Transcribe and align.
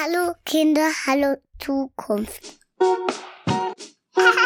Hallo 0.00 0.32
Kinder, 0.44 0.90
hallo 1.06 1.34
Zukunft. 1.58 2.56
hallo, 4.14 4.38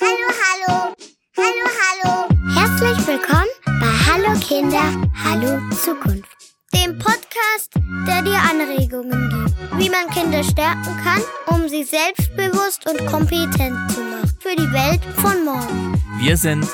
hallo, 0.00 0.94
hallo, 1.36 1.66
hallo. 1.80 2.28
Herzlich 2.54 3.06
willkommen 3.08 3.50
bei 3.64 3.92
Hallo 4.06 4.38
Kinder, 4.38 4.84
hallo 5.24 5.58
Zukunft. 5.74 6.30
Dem 6.72 6.96
Podcast, 6.96 7.74
der 8.06 8.22
dir 8.22 8.38
Anregungen 8.38 9.28
gibt, 9.30 9.78
wie 9.80 9.90
man 9.90 10.08
Kinder 10.10 10.44
stärken 10.44 10.96
kann, 11.02 11.22
um 11.46 11.68
sie 11.68 11.82
selbstbewusst 11.82 12.88
und 12.88 13.04
kompetent 13.06 13.76
zu 13.90 14.00
machen 14.00 14.32
für 14.38 14.54
die 14.54 14.72
Welt 14.72 15.02
von 15.16 15.44
morgen. 15.44 16.00
Wir 16.20 16.36
sind 16.36 16.68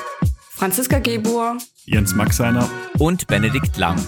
Franziska 0.63 1.01
Gebur, 1.01 1.59
Jens 1.87 2.15
Maxeiner 2.15 2.71
und 3.01 3.27
Benedikt 3.27 3.77
Lang. 3.79 3.99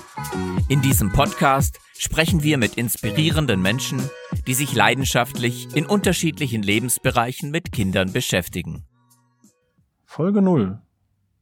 In 0.69 0.83
diesem 0.83 1.11
Podcast 1.11 1.81
sprechen 1.99 2.45
wir 2.45 2.59
mit 2.59 2.77
inspirierenden 2.77 3.61
Menschen, 3.61 4.01
die 4.47 4.55
sich 4.55 4.73
leidenschaftlich 4.73 5.75
in 5.75 5.85
unterschiedlichen 5.85 6.63
Lebensbereichen 6.63 7.51
mit 7.51 7.73
Kindern 7.73 8.13
beschäftigen. 8.13 8.85
Folge 10.05 10.43
0. 10.43 10.81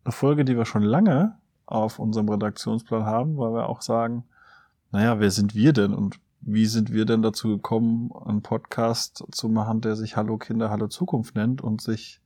Eine 0.03 0.13
Folge, 0.13 0.47
die 0.47 0.57
wir 0.57 0.65
schon 0.65 0.83
lange 0.83 1.39
auf 1.67 1.99
unserem 1.99 2.31
Redaktionsplan 2.31 3.05
haben, 3.05 3.37
weil 3.37 3.53
wir 3.53 3.69
auch 3.69 3.83
sagen, 3.83 4.25
naja, 4.93 5.21
wer 5.21 5.31
sind 5.31 5.55
wir 5.55 5.75
denn 5.75 5.93
und 5.93 6.21
wie 6.41 6.65
sind 6.65 6.91
wir 6.91 7.05
denn 7.05 7.21
dazu 7.21 7.49
gekommen, 7.49 8.11
einen 8.25 8.41
Podcast 8.41 9.27
zu 9.31 9.51
machen, 9.51 9.83
der 9.83 9.95
sich 9.95 10.17
Hallo 10.17 10.39
Kinder, 10.39 10.71
Hallo 10.71 10.87
Zukunft 10.89 11.35
nennt 11.37 11.61
und 11.61 11.83
sich 11.83 12.22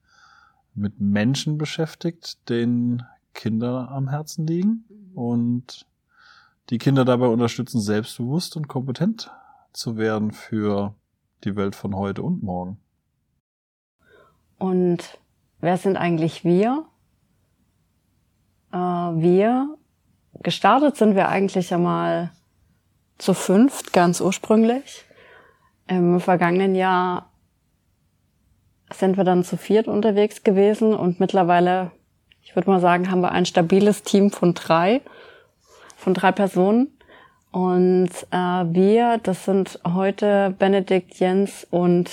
mit 0.77 1.01
Menschen 1.01 1.59
beschäftigt, 1.59 2.48
denen 2.48 3.03
Kinder 3.35 3.91
am 3.91 4.09
Herzen 4.09 4.47
liegen 4.47 4.85
und 5.15 5.87
die 6.71 6.79
Kinder 6.79 7.05
dabei 7.05 7.27
unterstützen, 7.27 7.80
selbstbewusst 7.80 8.57
und 8.57 8.69
kompetent 8.69 9.30
zu 9.73 9.97
werden 9.97 10.33
für 10.33 10.95
die 11.45 11.55
Welt 11.57 11.77
von 11.77 11.95
heute 11.95 12.23
und 12.23 12.43
morgen. 12.43 12.79
Und 14.59 15.19
wer 15.60 15.77
sind 15.77 15.97
eigentlich 15.97 16.45
wir? 16.45 16.87
Äh, 18.73 18.77
wir, 18.77 19.77
gestartet 20.43 20.97
sind 20.97 21.15
wir 21.15 21.29
eigentlich 21.29 21.73
einmal 21.73 22.32
zu 23.19 23.35
fünft, 23.35 23.93
ganz 23.93 24.21
ursprünglich. 24.21 25.04
Im 25.87 26.21
vergangenen 26.21 26.74
Jahr 26.74 27.30
sind 28.92 29.16
wir 29.16 29.24
dann 29.24 29.45
zu 29.45 29.56
viert 29.56 29.88
unterwegs 29.88 30.42
gewesen 30.42 30.95
und 30.95 31.20
mittlerweile, 31.20 31.90
ich 32.42 32.54
würde 32.54 32.70
mal 32.70 32.80
sagen, 32.80 33.10
haben 33.10 33.20
wir 33.20 33.32
ein 33.32 33.46
stabiles 33.46 34.02
Team 34.02 34.30
von 34.30 34.54
drei 34.54 35.01
von 36.06 36.15
drei 36.15 36.30
Personen. 36.30 36.96
Und 37.51 38.10
äh, 38.30 38.37
wir, 38.37 39.18
das 39.18 39.45
sind 39.45 39.80
heute 39.84 40.54
Benedikt, 40.57 41.18
Jens 41.18 41.66
und 41.68 42.09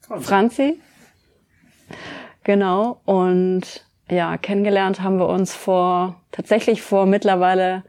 Franzi. 0.00 0.24
Franzi. 0.24 0.80
Genau. 2.44 3.00
Und 3.04 3.84
ja, 4.08 4.36
kennengelernt 4.36 5.02
haben 5.02 5.18
wir 5.18 5.28
uns 5.28 5.54
vor, 5.54 6.20
tatsächlich 6.30 6.82
vor 6.82 7.06
mittlerweile 7.06 7.82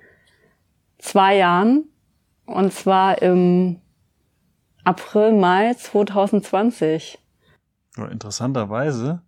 zwei 0.97 1.38
Jahren. 1.38 1.83
Und 2.47 2.73
zwar 2.73 3.22
im 3.22 3.79
April, 4.83 5.33
Mai 5.33 5.75
2020. 5.75 7.19
Interessanterweise 7.97 9.22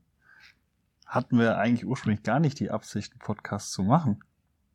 hatten 1.05 1.37
wir 1.37 1.57
eigentlich 1.57 1.85
ursprünglich 1.85 2.23
gar 2.23 2.39
nicht 2.39 2.59
die 2.59 2.71
Absicht, 2.71 3.11
einen 3.13 3.19
Podcast 3.19 3.71
zu 3.71 3.83
machen. 3.83 4.23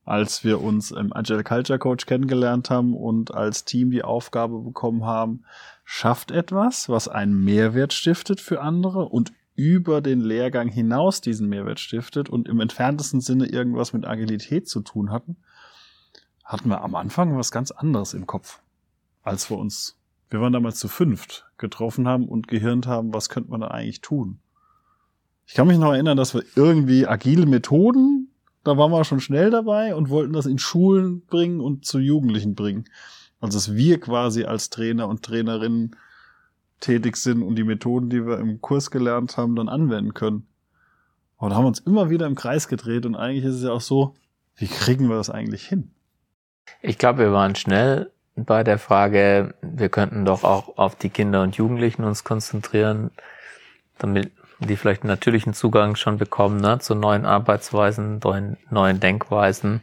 Als 0.05 0.45
wir 0.45 0.63
uns 0.63 0.91
im 0.91 1.13
Agile 1.13 1.45
Culture 1.45 1.79
Coach 1.79 2.07
kennengelernt 2.07 2.71
haben 2.71 2.95
und 2.95 3.35
als 3.35 3.65
Team 3.65 3.91
die 3.91 4.05
Aufgabe 4.05 4.61
bekommen 4.61 5.05
haben, 5.05 5.45
schafft 5.85 6.31
etwas, 6.31 6.89
was 6.89 7.09
einen 7.09 7.45
Mehrwert 7.45 7.93
stiftet 7.93 8.41
für 8.41 8.61
andere 8.63 9.07
und 9.07 9.33
über 9.55 10.01
den 10.01 10.21
Lehrgang 10.21 10.69
hinaus 10.69 11.21
diesen 11.21 11.49
Mehrwert 11.49 11.81
stiftet 11.81 12.29
und 12.29 12.49
im 12.49 12.61
entferntesten 12.61 13.21
Sinne 13.21 13.47
irgendwas 13.47 13.93
mit 13.93 14.07
Agilität 14.07 14.69
zu 14.69 14.81
tun 14.81 15.11
hatten, 15.11 15.37
hatten 16.45 16.69
wir 16.71 16.81
am 16.83 16.95
Anfang 16.95 17.37
was 17.37 17.51
ganz 17.51 17.73
anderes 17.73 18.15
im 18.15 18.27
Kopf, 18.27 18.63
als 19.23 19.51
wir 19.51 19.59
uns, 19.59 19.98
wir 20.31 20.41
waren 20.41 20.53
damals 20.53 20.79
zu 20.79 20.89
fünft, 20.89 21.47
getroffen 21.59 22.07
haben 22.07 22.29
und 22.29 22.49
gehirnt 22.49 22.87
haben, 22.87 23.15
was 23.15 23.29
könnte 23.29 23.51
man 23.51 23.61
da 23.61 23.69
eigentlich 23.69 24.01
tun. 24.01 24.39
Ich 25.47 25.55
kann 25.55 25.67
mich 25.67 25.79
noch 25.79 25.93
erinnern, 25.93 26.17
dass 26.17 26.35
wir 26.35 26.45
irgendwie 26.55 27.07
agile 27.07 27.47
Methoden 27.47 28.29
da 28.69 28.77
waren 28.77 28.91
wir 28.91 29.05
schon 29.05 29.21
schnell 29.21 29.51
dabei 29.51 29.95
und 29.95 30.11
wollten 30.11 30.35
das 30.35 30.45
in 30.45 30.59
Schulen 30.59 31.23
bringen 31.23 31.61
und 31.61 31.87
zu 31.87 31.99
Jugendlichen 31.99 32.55
bringen. 32.55 32.85
Also 33.41 33.57
dass 33.57 33.75
wir 33.75 33.99
quasi 33.99 34.45
als 34.45 34.69
Trainer 34.69 35.09
und 35.09 35.23
Trainerinnen 35.23 35.97
tätig 36.81 37.17
sind 37.17 37.43
und 37.43 37.57
die 37.57 37.65
Methoden, 37.65 38.11
die 38.11 38.27
wir 38.27 38.39
im 38.39 38.61
Kurs 38.61 38.91
gelernt 38.91 39.39
haben, 39.39 39.57
dann 39.57 39.71
anwenden 39.71 40.13
können. 40.13 40.47
Da 41.41 41.51
haben 41.51 41.65
wir 41.65 41.69
uns 41.69 41.79
immer 41.79 42.11
wieder 42.11 42.27
im 42.27 42.35
Kreis 42.35 42.69
gedreht 42.69 43.07
und 43.07 43.15
eigentlich 43.15 43.45
ist 43.45 43.55
es 43.55 43.63
ja 43.63 43.71
auch 43.71 43.81
so, 43.81 44.15
wie 44.57 44.67
kriegen 44.67 45.09
wir 45.09 45.17
das 45.17 45.31
eigentlich 45.31 45.67
hin? 45.67 45.93
Ich 46.83 46.99
glaube, 46.99 47.21
wir 47.21 47.33
waren 47.33 47.55
schnell 47.55 48.11
bei 48.45 48.65
der 48.65 48.79
Frage, 48.79 49.55
wir 49.63 49.89
könnten 49.89 50.25
doch 50.25 50.45
auch 50.45 50.79
auf 50.79 50.97
die 50.97 51.11
Kinder 51.11 51.43
und 51.43 51.57
Jugendlichen 51.57 52.05
uns 52.05 52.25
konzentrieren, 52.25 53.11
damit 53.99 54.33
die 54.61 54.77
vielleicht 54.77 55.03
einen 55.03 55.11
natürlichen 55.11 55.55
Zugang 55.55 55.97
schon 55.97 56.19
bekommen 56.19 56.61
ne, 56.61 56.79
zu 56.79 56.95
neuen 56.95 57.27
Arbeitsweisen, 57.27 58.21
neuen, 58.23 58.57
neuen 58.71 59.01
Denkweisen. 59.01 59.83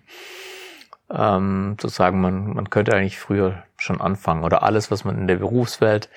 Ähm, 1.09 1.75
zu 1.77 1.87
sagen, 1.87 2.19
man, 2.19 2.53
man 2.53 2.69
könnte 2.71 2.95
eigentlich 2.95 3.19
früher 3.19 3.63
schon 3.77 4.01
anfangen 4.01 4.43
oder 4.43 4.63
alles, 4.63 4.89
was 4.89 5.05
man 5.05 5.17
in 5.17 5.27
der 5.27 5.35
Berufswelt 5.35 6.09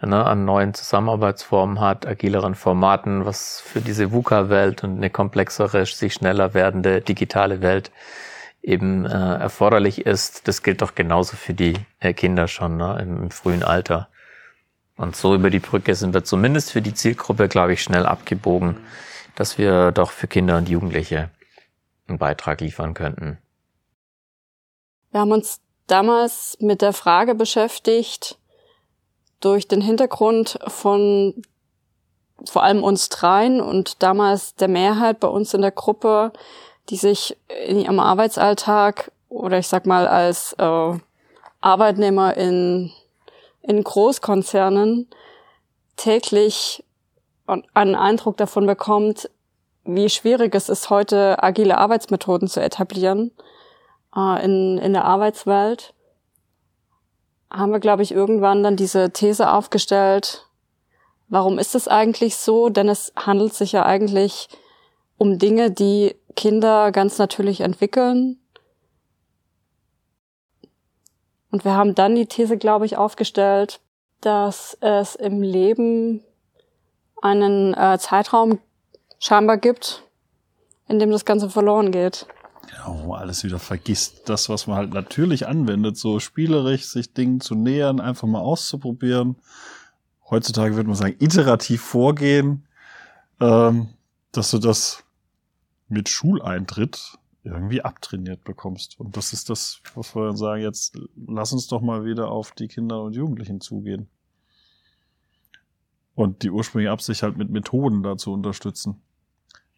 ne, 0.00 0.24
an 0.24 0.44
neuen 0.44 0.72
Zusammenarbeitsformen 0.72 1.80
hat, 1.80 2.06
agileren 2.06 2.54
Formaten, 2.54 3.26
was 3.26 3.60
für 3.60 3.80
diese 3.80 4.12
VUCA-Welt 4.12 4.84
und 4.84 4.96
eine 4.96 5.10
komplexere, 5.10 5.84
sich 5.84 6.14
schneller 6.14 6.54
werdende 6.54 7.00
digitale 7.00 7.60
Welt 7.60 7.90
eben 8.62 9.06
äh, 9.06 9.08
erforderlich 9.08 10.06
ist, 10.06 10.46
das 10.48 10.62
gilt 10.62 10.82
doch 10.82 10.94
genauso 10.94 11.36
für 11.36 11.54
die 11.54 11.74
äh, 11.98 12.12
Kinder 12.12 12.48
schon 12.48 12.76
ne, 12.76 12.98
im, 13.00 13.22
im 13.24 13.30
frühen 13.30 13.62
Alter. 13.62 14.08
Und 14.96 15.16
so 15.16 15.34
über 15.34 15.48
die 15.48 15.60
Brücke 15.60 15.94
sind 15.94 16.12
wir 16.12 16.24
zumindest 16.24 16.72
für 16.72 16.82
die 16.82 16.92
Zielgruppe, 16.92 17.48
glaube 17.48 17.72
ich, 17.72 17.82
schnell 17.82 18.04
abgebogen, 18.04 18.76
dass 19.34 19.56
wir 19.56 19.92
doch 19.92 20.10
für 20.10 20.26
Kinder 20.26 20.58
und 20.58 20.68
Jugendliche 20.68 21.30
einen 22.06 22.18
Beitrag 22.18 22.60
liefern 22.60 22.92
könnten. 22.92 23.38
Wir 25.10 25.20
haben 25.20 25.32
uns 25.32 25.60
damals 25.86 26.56
mit 26.60 26.82
der 26.82 26.92
Frage 26.92 27.34
beschäftigt, 27.34 28.38
durch 29.40 29.66
den 29.66 29.80
Hintergrund 29.80 30.58
von 30.66 31.42
vor 32.44 32.62
allem 32.62 32.82
uns 32.82 33.08
dreien 33.08 33.60
und 33.60 34.02
damals 34.02 34.54
der 34.54 34.68
Mehrheit 34.68 35.20
bei 35.20 35.28
uns 35.28 35.52
in 35.52 35.62
der 35.62 35.72
Gruppe, 35.72 36.32
die 36.90 36.96
sich 36.96 37.36
in 37.66 37.78
ihrem 37.78 38.00
Arbeitsalltag 38.00 39.12
oder 39.28 39.58
ich 39.58 39.68
sag 39.68 39.86
mal 39.86 40.06
als 40.06 40.54
äh, 40.58 40.98
Arbeitnehmer 41.60 42.36
in 42.36 42.92
in 43.62 43.84
Großkonzernen 43.84 45.08
täglich 45.96 46.84
einen 47.74 47.94
Eindruck 47.94 48.36
davon 48.36 48.66
bekommt, 48.66 49.28
wie 49.84 50.08
schwierig 50.08 50.54
es 50.54 50.68
ist, 50.68 50.90
heute 50.90 51.42
agile 51.42 51.78
Arbeitsmethoden 51.78 52.48
zu 52.48 52.60
etablieren 52.60 53.32
äh, 54.16 54.44
in, 54.44 54.78
in 54.78 54.92
der 54.92 55.04
Arbeitswelt, 55.04 55.94
haben 57.50 57.72
wir, 57.72 57.80
glaube 57.80 58.02
ich, 58.02 58.12
irgendwann 58.12 58.62
dann 58.62 58.76
diese 58.76 59.10
These 59.10 59.50
aufgestellt, 59.50 60.46
warum 61.28 61.58
ist 61.58 61.74
es 61.74 61.88
eigentlich 61.88 62.36
so? 62.36 62.68
Denn 62.68 62.88
es 62.88 63.12
handelt 63.16 63.54
sich 63.54 63.72
ja 63.72 63.84
eigentlich 63.84 64.48
um 65.18 65.38
Dinge, 65.38 65.70
die 65.70 66.14
Kinder 66.36 66.92
ganz 66.92 67.18
natürlich 67.18 67.60
entwickeln 67.60 68.40
Und 71.50 71.64
wir 71.64 71.74
haben 71.74 71.94
dann 71.94 72.14
die 72.14 72.26
These, 72.26 72.56
glaube 72.56 72.86
ich, 72.86 72.96
aufgestellt, 72.96 73.80
dass 74.20 74.76
es 74.80 75.14
im 75.14 75.42
Leben 75.42 76.22
einen 77.22 77.74
äh, 77.74 77.98
Zeitraum 77.98 78.58
scheinbar 79.18 79.56
gibt, 79.56 80.02
in 80.88 80.98
dem 80.98 81.10
das 81.10 81.24
Ganze 81.24 81.50
verloren 81.50 81.90
geht. 81.90 82.26
Ja, 82.72 82.86
wo 82.86 83.08
man 83.08 83.20
alles 83.20 83.42
wieder 83.42 83.58
vergisst. 83.58 84.28
Das, 84.28 84.48
was 84.48 84.66
man 84.66 84.76
halt 84.76 84.94
natürlich 84.94 85.46
anwendet, 85.48 85.96
so 85.96 86.20
spielerisch 86.20 86.86
sich 86.86 87.12
Dingen 87.12 87.40
zu 87.40 87.54
nähern, 87.54 88.00
einfach 88.00 88.28
mal 88.28 88.40
auszuprobieren. 88.40 89.36
Heutzutage 90.30 90.76
würde 90.76 90.88
man 90.88 90.96
sagen, 90.96 91.16
iterativ 91.18 91.82
vorgehen, 91.82 92.66
ähm, 93.40 93.88
dass 94.30 94.52
du 94.52 94.58
das 94.58 95.02
mit 95.90 96.08
Schuleintritt 96.08 97.18
irgendwie 97.42 97.82
abtrainiert 97.82 98.44
bekommst. 98.44 98.98
Und 99.00 99.16
das 99.16 99.32
ist 99.32 99.50
das, 99.50 99.80
was 99.94 100.14
wir 100.14 100.36
sagen, 100.36 100.62
jetzt 100.62 100.98
lass 101.26 101.52
uns 101.52 101.68
doch 101.68 101.80
mal 101.80 102.04
wieder 102.04 102.30
auf 102.30 102.52
die 102.52 102.68
Kinder 102.68 103.02
und 103.02 103.14
Jugendlichen 103.14 103.60
zugehen. 103.60 104.08
Und 106.14 106.42
die 106.42 106.50
ursprüngliche 106.50 106.92
Absicht 106.92 107.22
halt 107.22 107.38
mit 107.38 107.50
Methoden 107.50 108.02
da 108.02 108.16
zu 108.16 108.32
unterstützen. 108.32 109.00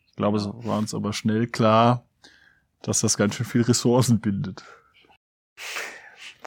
Ich 0.08 0.16
glaube, 0.16 0.38
es 0.38 0.46
war 0.46 0.78
uns 0.78 0.94
aber 0.94 1.12
schnell 1.12 1.46
klar, 1.46 2.04
dass 2.82 3.00
das 3.00 3.16
ganz 3.16 3.36
schön 3.36 3.46
viel 3.46 3.62
Ressourcen 3.62 4.20
bindet. 4.20 4.64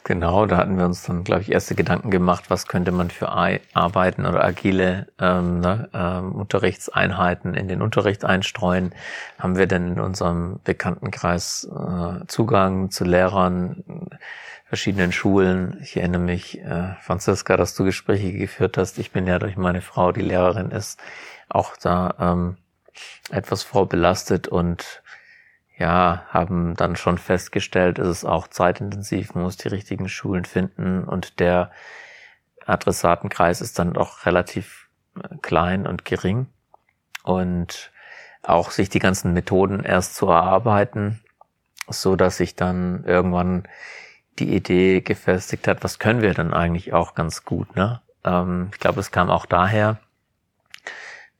Genau, 0.06 0.46
da 0.46 0.58
hatten 0.58 0.78
wir 0.78 0.84
uns 0.84 1.02
dann, 1.02 1.24
glaube 1.24 1.42
ich, 1.42 1.50
erste 1.50 1.74
Gedanken 1.74 2.12
gemacht, 2.12 2.44
was 2.46 2.68
könnte 2.68 2.92
man 2.92 3.10
für 3.10 3.28
Arbeiten 3.28 4.24
oder 4.24 4.44
agile 4.44 5.08
ähm, 5.18 5.58
ne, 5.58 5.88
ähm, 5.92 6.32
Unterrichtseinheiten 6.36 7.54
in 7.54 7.66
den 7.66 7.82
Unterricht 7.82 8.24
einstreuen. 8.24 8.94
Haben 9.36 9.56
wir 9.56 9.66
denn 9.66 9.94
in 9.94 10.00
unserem 10.00 10.60
Bekanntenkreis 10.62 11.68
äh, 11.68 12.24
Zugang 12.28 12.92
zu 12.92 13.02
Lehrern, 13.02 13.82
verschiedenen 14.66 15.10
Schulen? 15.10 15.76
Ich 15.82 15.96
erinnere 15.96 16.22
mich, 16.22 16.60
äh, 16.60 16.94
Franziska, 17.00 17.56
dass 17.56 17.74
du 17.74 17.82
Gespräche 17.82 18.30
geführt 18.32 18.78
hast. 18.78 19.00
Ich 19.00 19.10
bin 19.10 19.26
ja 19.26 19.40
durch 19.40 19.56
meine 19.56 19.80
Frau, 19.80 20.12
die 20.12 20.22
Lehrerin 20.22 20.70
ist, 20.70 21.00
auch 21.48 21.76
da 21.76 22.14
ähm, 22.20 22.58
etwas 23.32 23.64
vorbelastet 23.64 24.46
und 24.46 25.02
ja, 25.78 26.24
haben 26.30 26.74
dann 26.74 26.96
schon 26.96 27.18
festgestellt, 27.18 27.98
es 27.98 28.08
ist 28.08 28.24
auch 28.24 28.48
zeitintensiv, 28.48 29.34
man 29.34 29.44
muss 29.44 29.56
die 29.56 29.68
richtigen 29.68 30.08
Schulen 30.08 30.44
finden 30.44 31.04
und 31.04 31.38
der 31.38 31.70
Adressatenkreis 32.64 33.60
ist 33.60 33.78
dann 33.78 33.92
doch 33.92 34.26
relativ 34.26 34.88
äh, 35.16 35.36
klein 35.42 35.86
und 35.86 36.04
gering. 36.04 36.46
Und 37.22 37.90
auch 38.42 38.70
sich 38.70 38.88
die 38.88 39.00
ganzen 39.00 39.32
Methoden 39.32 39.80
erst 39.80 40.14
zu 40.14 40.28
erarbeiten, 40.28 41.20
so 41.88 42.16
dass 42.16 42.36
sich 42.36 42.54
dann 42.54 43.04
irgendwann 43.04 43.64
die 44.38 44.54
Idee 44.54 45.00
gefestigt 45.00 45.66
hat, 45.66 45.82
was 45.82 45.98
können 45.98 46.22
wir 46.22 46.34
denn 46.34 46.52
eigentlich 46.52 46.92
auch 46.92 47.14
ganz 47.14 47.44
gut, 47.44 47.74
ne? 47.74 48.00
Ähm, 48.24 48.68
ich 48.72 48.78
glaube, 48.78 49.00
es 49.00 49.10
kam 49.10 49.30
auch 49.30 49.46
daher, 49.46 49.98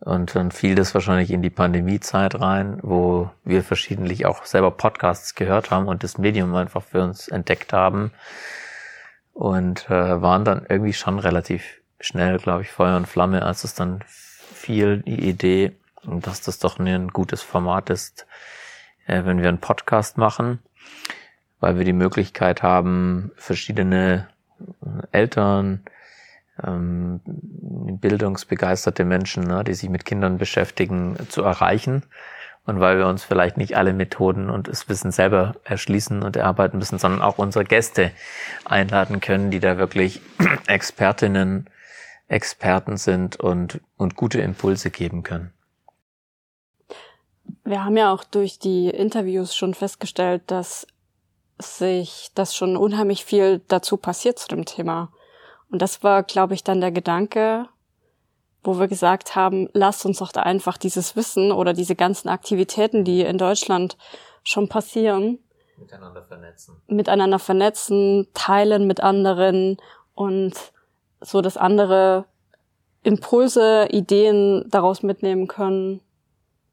und 0.01 0.35
dann 0.35 0.51
fiel 0.51 0.75
das 0.75 0.95
wahrscheinlich 0.95 1.31
in 1.31 1.43
die 1.43 1.51
Pandemiezeit 1.51 2.39
rein, 2.41 2.79
wo 2.83 3.31
wir 3.45 3.63
verschiedentlich 3.63 4.27
auch 4.27 4.45
selber 4.45 4.71
Podcasts 4.71 5.35
gehört 5.35 5.71
haben 5.71 5.89
und 5.89 6.05
das 6.05 6.19
Medium 6.19 6.55
einfach 6.55 6.83
für 6.83 7.03
uns 7.03 7.29
entdeckt 7.29 7.73
haben. 7.73 8.13
Und 9.33 9.91
äh, 9.91 10.23
waren 10.23 10.45
dann 10.45 10.65
irgendwie 10.69 10.95
schon 10.95 11.19
relativ 11.19 11.81
schnell, 12.01 12.39
glaube 12.39 12.63
ich, 12.63 12.71
Feuer 12.71 12.97
und 12.97 13.07
Flamme, 13.07 13.43
als 13.43 13.65
es 13.65 13.75
dann 13.75 14.03
fiel, 14.07 15.03
die 15.03 15.29
Idee, 15.29 15.77
dass 16.05 16.41
das 16.41 16.59
doch 16.59 16.79
ein 16.79 17.09
gutes 17.09 17.43
Format 17.43 17.91
ist, 17.91 18.27
äh, 19.07 19.25
wenn 19.25 19.41
wir 19.41 19.49
einen 19.49 19.61
Podcast 19.61 20.19
machen, 20.19 20.61
weil 21.61 21.77
wir 21.79 21.85
die 21.85 21.93
Möglichkeit 21.93 22.63
haben, 22.63 23.31
verschiedene 23.37 24.29
Eltern, 25.13 25.83
ähm, 26.65 27.21
bildungsbegeisterte 27.25 29.05
Menschen, 29.05 29.45
ne, 29.45 29.65
die 29.65 29.75
sich 29.75 29.89
mit 29.89 30.05
Kindern 30.05 30.39
beschäftigen, 30.39 31.17
zu 31.29 31.43
erreichen. 31.43 32.03
Und 32.65 32.81
weil 32.81 32.99
wir 32.99 33.07
uns 33.07 33.23
vielleicht 33.23 33.59
nicht 33.59 33.77
alle 33.77 33.93
Methoden 33.93 34.51
und 34.51 34.67
das 34.67 34.89
Wissen 34.89 35.13
selber 35.13 35.55
erschließen 35.63 36.23
und 36.23 36.35
erarbeiten 36.35 36.79
müssen, 36.79 36.99
sondern 36.99 37.23
auch 37.23 37.39
unsere 37.39 37.65
Gäste 37.65 38.11
einladen 38.65 39.21
können, 39.21 39.53
die 39.53 39.61
da 39.61 39.79
wirklich 39.79 40.21
Expertinnen, 40.67 41.71
Experten 42.27 42.97
sind 42.97 43.37
und, 43.39 43.81
und 43.97 44.17
gute 44.17 44.41
Impulse 44.41 44.91
geben 44.91 45.23
können. 45.23 45.53
Wir 47.63 47.85
haben 47.85 47.97
ja 47.97 48.13
auch 48.13 48.25
durch 48.25 48.59
die 48.59 48.89
Interviews 48.89 49.55
schon 49.55 49.75
festgestellt, 49.75 50.43
dass 50.49 50.89
sich, 51.59 52.31
dass 52.35 52.55
schon 52.55 52.77
unheimlich 52.77 53.25
viel 53.25 53.61
dazu 53.69 53.97
passiert 53.97 54.41
zu 54.41 54.49
dem 54.49 54.65
Thema. 54.65 55.13
Und 55.71 55.83
das 55.83 56.03
war, 56.03 56.23
glaube 56.23 56.55
ich, 56.55 56.65
dann 56.65 56.81
der 56.81 56.93
Gedanke, 56.93 57.69
wo 58.63 58.79
wir 58.79 58.89
gesagt 58.89 59.37
haben, 59.37 59.69
lasst 59.73 60.05
uns 60.07 60.19
doch 60.19 60.33
da 60.33 60.43
einfach 60.43 60.77
dieses 60.77 61.17
Wissen 61.17 61.53
oder 61.53 61.73
diese 61.73 61.95
ganzen 61.95 62.29
Aktivitäten, 62.29 63.05
die 63.05 63.23
in 63.23 63.39
Deutschland 63.39 63.97
schon 64.43 64.69
passieren, 64.69 65.39
miteinander 65.79 66.23
vernetzen. 66.23 66.77
Miteinander 66.87 67.39
vernetzen, 67.39 68.29
teilen 68.35 68.87
mit 68.87 69.01
anderen 69.01 69.77
und 70.15 70.55
so, 71.21 71.41
dass 71.41 71.57
andere 71.57 72.27
Impulse, 73.03 73.89
Ideen 73.91 74.65
daraus 74.69 75.03
mitnehmen 75.03 75.47
können. 75.47 76.01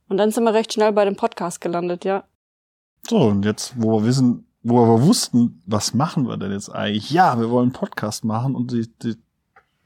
Und 0.10 0.18
dann 0.18 0.31
sind 0.31 0.44
wir 0.44 0.54
recht 0.54 0.74
schnell 0.74 0.92
bei 0.92 1.06
dem 1.06 1.16
Podcast 1.16 1.62
gelandet, 1.62 2.06
ja. 2.06 2.24
So, 3.07 3.18
und 3.18 3.45
jetzt, 3.45 3.74
wo 3.78 4.00
wir 4.00 4.06
wissen, 4.06 4.48
wo 4.63 4.86
wir 4.86 5.06
wussten, 5.06 5.62
was 5.65 5.94
machen 5.94 6.27
wir 6.27 6.38
denn 6.38 6.51
jetzt 6.51 6.69
eigentlich? 6.69 7.12
Ja, 7.12 7.39
wir 7.39 7.50
wollen 7.50 7.69
einen 7.69 7.74
Podcast 7.74 8.24
machen 8.24 8.56
und 8.56 8.71
die, 8.71 8.89
die 9.04 9.15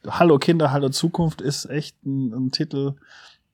Hallo 0.07 0.37
Kinder, 0.37 0.71
Hallo 0.71 0.89
Zukunft 0.89 1.41
ist 1.41 1.65
echt 1.65 2.05
ein, 2.05 2.31
ein 2.33 2.51
Titel, 2.51 2.93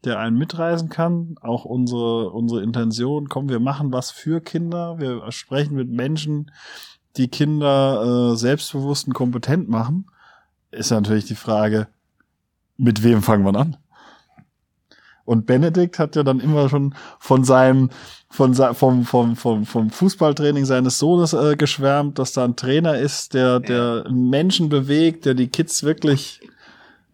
der 0.03 0.19
einen 0.19 0.37
mitreisen 0.37 0.89
kann. 0.89 1.35
Auch 1.41 1.65
unsere, 1.65 2.29
unsere 2.31 2.61
Intention, 2.61 3.29
komm, 3.29 3.49
wir 3.49 3.61
machen 3.61 3.93
was 3.93 4.11
für 4.11 4.41
Kinder. 4.41 4.99
Wir 4.99 5.31
sprechen 5.31 5.75
mit 5.75 5.89
Menschen, 5.89 6.51
die 7.15 7.29
Kinder 7.29 8.33
äh, 8.33 8.35
selbstbewusst 8.35 9.07
und 9.07 9.13
kompetent 9.13 9.69
machen. 9.69 10.07
Ist 10.71 10.91
natürlich 10.91 11.25
die 11.25 11.35
Frage, 11.35 11.87
mit 12.77 13.03
wem 13.03 13.21
fangen 13.21 13.45
wir 13.45 13.55
an? 13.57 13.77
Und 15.25 15.45
Benedikt 15.45 15.99
hat 15.99 16.15
ja 16.15 16.23
dann 16.23 16.39
immer 16.39 16.67
schon 16.69 16.95
von 17.19 17.43
seinem, 17.43 17.89
von 18.29 18.53
vom, 18.53 19.05
vom, 19.05 19.35
vom, 19.35 19.65
vom 19.65 19.89
Fußballtraining 19.89 20.65
seines 20.65 20.99
Sohnes 20.99 21.33
äh, 21.33 21.55
geschwärmt, 21.55 22.19
dass 22.19 22.33
da 22.33 22.43
ein 22.43 22.55
Trainer 22.55 22.97
ist, 22.97 23.33
der, 23.33 23.59
der 23.59 24.05
Menschen 24.11 24.69
bewegt, 24.69 25.25
der 25.25 25.33
die 25.33 25.47
Kids 25.47 25.83
wirklich, 25.83 26.41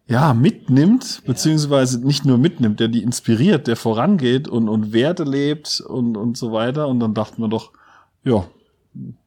ja, 0.08 0.34
mitnimmt, 0.34 1.22
beziehungsweise 1.24 2.04
nicht 2.04 2.24
nur 2.24 2.36
mitnimmt, 2.36 2.80
der 2.80 2.88
die 2.88 3.02
inspiriert, 3.04 3.68
der 3.68 3.76
vorangeht 3.76 4.48
und, 4.48 4.68
und 4.68 4.92
Werte 4.92 5.22
lebt 5.22 5.80
und, 5.80 6.16
und 6.16 6.36
so 6.36 6.50
weiter. 6.50 6.88
Und 6.88 6.98
dann 6.98 7.14
dachten 7.14 7.40
wir 7.40 7.48
doch, 7.48 7.70
ja, 8.24 8.44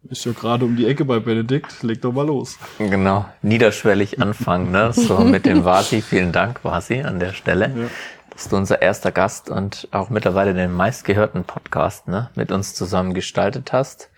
ist 0.10 0.26
ja 0.26 0.34
gerade 0.34 0.66
um 0.66 0.76
die 0.76 0.86
Ecke 0.86 1.06
bei 1.06 1.20
Benedikt, 1.22 1.84
leg 1.84 2.02
doch 2.02 2.12
mal 2.12 2.28
los. 2.28 2.58
Genau, 2.80 3.26
niederschwellig 3.42 4.22
anfangen, 4.22 4.72
ne? 4.72 4.92
So 4.92 5.20
mit 5.20 5.46
dem 5.46 5.64
Vasi. 5.64 6.02
Vielen 6.02 6.34
Dank, 6.34 6.66
Vasi, 6.66 7.02
an 7.02 7.22
der 7.22 7.32
Stelle. 7.32 7.72
Ja 7.74 7.90
bist 8.34 8.52
du 8.52 8.58
unser 8.58 8.82
erster 8.82 9.12
Gast 9.12 9.50
und 9.50 9.88
auch 9.92 10.10
mittlerweile 10.10 10.54
den 10.54 10.74
meistgehörten 10.74 11.44
Podcast 11.44 12.08
ne, 12.08 12.30
mit 12.36 12.52
uns 12.52 12.74
zusammen 12.74 13.14
gestaltet 13.14 13.72
hast. 13.72 14.10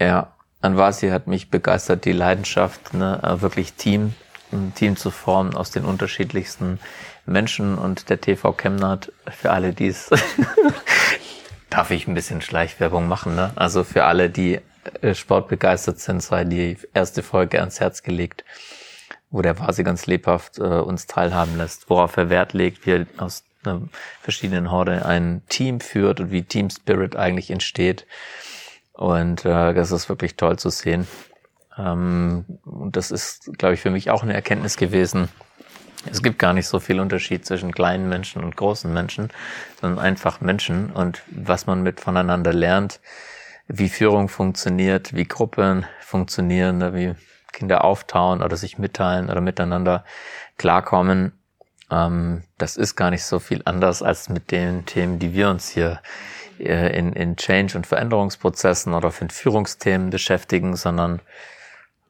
Ja, 0.00 0.32
Anvasi 0.60 1.10
hat 1.10 1.26
mich 1.26 1.50
begeistert, 1.50 2.04
die 2.04 2.12
Leidenschaft, 2.12 2.94
ne, 2.94 3.20
äh, 3.22 3.40
wirklich 3.42 3.74
Team, 3.74 4.14
ein 4.52 4.72
Team 4.74 4.96
zu 4.96 5.10
formen 5.10 5.54
aus 5.54 5.70
den 5.70 5.84
unterschiedlichsten 5.84 6.80
Menschen 7.26 7.76
und 7.76 8.08
der 8.08 8.20
TV 8.20 8.52
Chemnat, 8.54 9.12
für 9.30 9.52
alle, 9.52 9.72
die 9.72 9.88
es, 9.88 10.08
darf 11.70 11.90
ich 11.90 12.08
ein 12.08 12.14
bisschen 12.14 12.40
Schleichwerbung 12.40 13.06
machen, 13.06 13.34
ne? 13.34 13.52
Also 13.56 13.84
für 13.84 14.04
alle, 14.04 14.30
die 14.30 14.60
äh, 15.02 15.14
sportbegeistert 15.14 16.00
sind, 16.00 16.22
sei 16.22 16.44
die 16.44 16.78
erste 16.94 17.22
Folge 17.22 17.60
ans 17.60 17.80
Herz 17.80 18.02
gelegt 18.02 18.44
wo 19.30 19.42
der 19.42 19.58
Vasi 19.58 19.84
ganz 19.84 20.06
lebhaft 20.06 20.58
äh, 20.58 20.62
uns 20.62 21.06
teilhaben 21.06 21.56
lässt, 21.56 21.90
worauf 21.90 22.16
er 22.16 22.30
Wert 22.30 22.52
legt, 22.52 22.86
wie 22.86 22.92
er 22.92 23.06
aus 23.18 23.44
einer 23.64 23.82
verschiedenen 24.22 24.70
Horde 24.70 25.04
ein 25.04 25.42
Team 25.48 25.80
führt 25.80 26.20
und 26.20 26.30
wie 26.30 26.42
Team 26.42 26.70
Spirit 26.70 27.16
eigentlich 27.16 27.50
entsteht. 27.50 28.06
Und 28.92 29.44
äh, 29.44 29.74
das 29.74 29.92
ist 29.92 30.08
wirklich 30.08 30.36
toll 30.36 30.58
zu 30.58 30.70
sehen. 30.70 31.06
Ähm, 31.76 32.44
und 32.64 32.96
das 32.96 33.10
ist, 33.10 33.50
glaube 33.58 33.74
ich, 33.74 33.80
für 33.80 33.90
mich 33.90 34.10
auch 34.10 34.22
eine 34.22 34.34
Erkenntnis 34.34 34.76
gewesen. 34.76 35.28
Es 36.10 36.22
gibt 36.22 36.38
gar 36.38 36.52
nicht 36.52 36.66
so 36.66 36.80
viel 36.80 37.00
Unterschied 37.00 37.44
zwischen 37.44 37.72
kleinen 37.72 38.08
Menschen 38.08 38.42
und 38.42 38.56
großen 38.56 38.92
Menschen, 38.92 39.30
sondern 39.80 39.98
einfach 39.98 40.40
Menschen 40.40 40.90
und 40.90 41.22
was 41.30 41.66
man 41.66 41.82
mit 41.82 42.00
voneinander 42.00 42.52
lernt, 42.52 43.00
wie 43.66 43.88
Führung 43.88 44.28
funktioniert, 44.28 45.14
wie 45.14 45.24
Gruppen 45.24 45.86
funktionieren, 46.00 46.94
wie 46.94 47.14
Kinder 47.58 47.84
auftauen 47.84 48.42
oder 48.42 48.56
sich 48.56 48.78
mitteilen 48.78 49.30
oder 49.30 49.40
miteinander 49.40 50.04
klarkommen. 50.58 51.32
Ähm, 51.90 52.44
das 52.56 52.76
ist 52.76 52.94
gar 52.94 53.10
nicht 53.10 53.24
so 53.24 53.40
viel 53.40 53.62
anders 53.64 54.00
als 54.02 54.28
mit 54.28 54.52
den 54.52 54.86
Themen, 54.86 55.18
die 55.18 55.32
wir 55.32 55.50
uns 55.50 55.68
hier 55.68 56.00
äh, 56.60 56.96
in, 56.96 57.14
in 57.14 57.34
Change- 57.36 57.76
und 57.76 57.84
Veränderungsprozessen 57.86 58.94
oder 58.94 59.10
für 59.10 59.28
Führungsthemen 59.28 60.10
beschäftigen, 60.10 60.76
sondern 60.76 61.20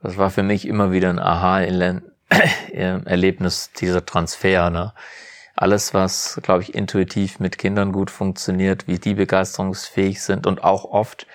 das 0.03 0.19
war 0.19 0.31
für 0.31 0.43
mich 0.43 0.69
immer 0.69 0.93
wieder 0.93 1.09
ein 1.09 1.19
Aha-Erlebnis, 1.19 3.73
dieser 3.81 4.05
Transfer. 4.05 4.69
Ne? 4.71 4.93
Alles, 5.57 5.95
was, 5.95 6.39
glaube 6.43 6.63
ich, 6.63 6.75
intuitiv 6.75 7.41
mit 7.41 7.57
Kindern 7.59 7.93
gut 7.93 8.11
funktioniert, 8.11 8.87
wie 8.87 8.99
die 8.99 9.15
begeisterungsfähig 9.15 10.21
sind 10.23 10.47
und 10.47 10.63
auch 10.63 10.85
oft 10.85 11.27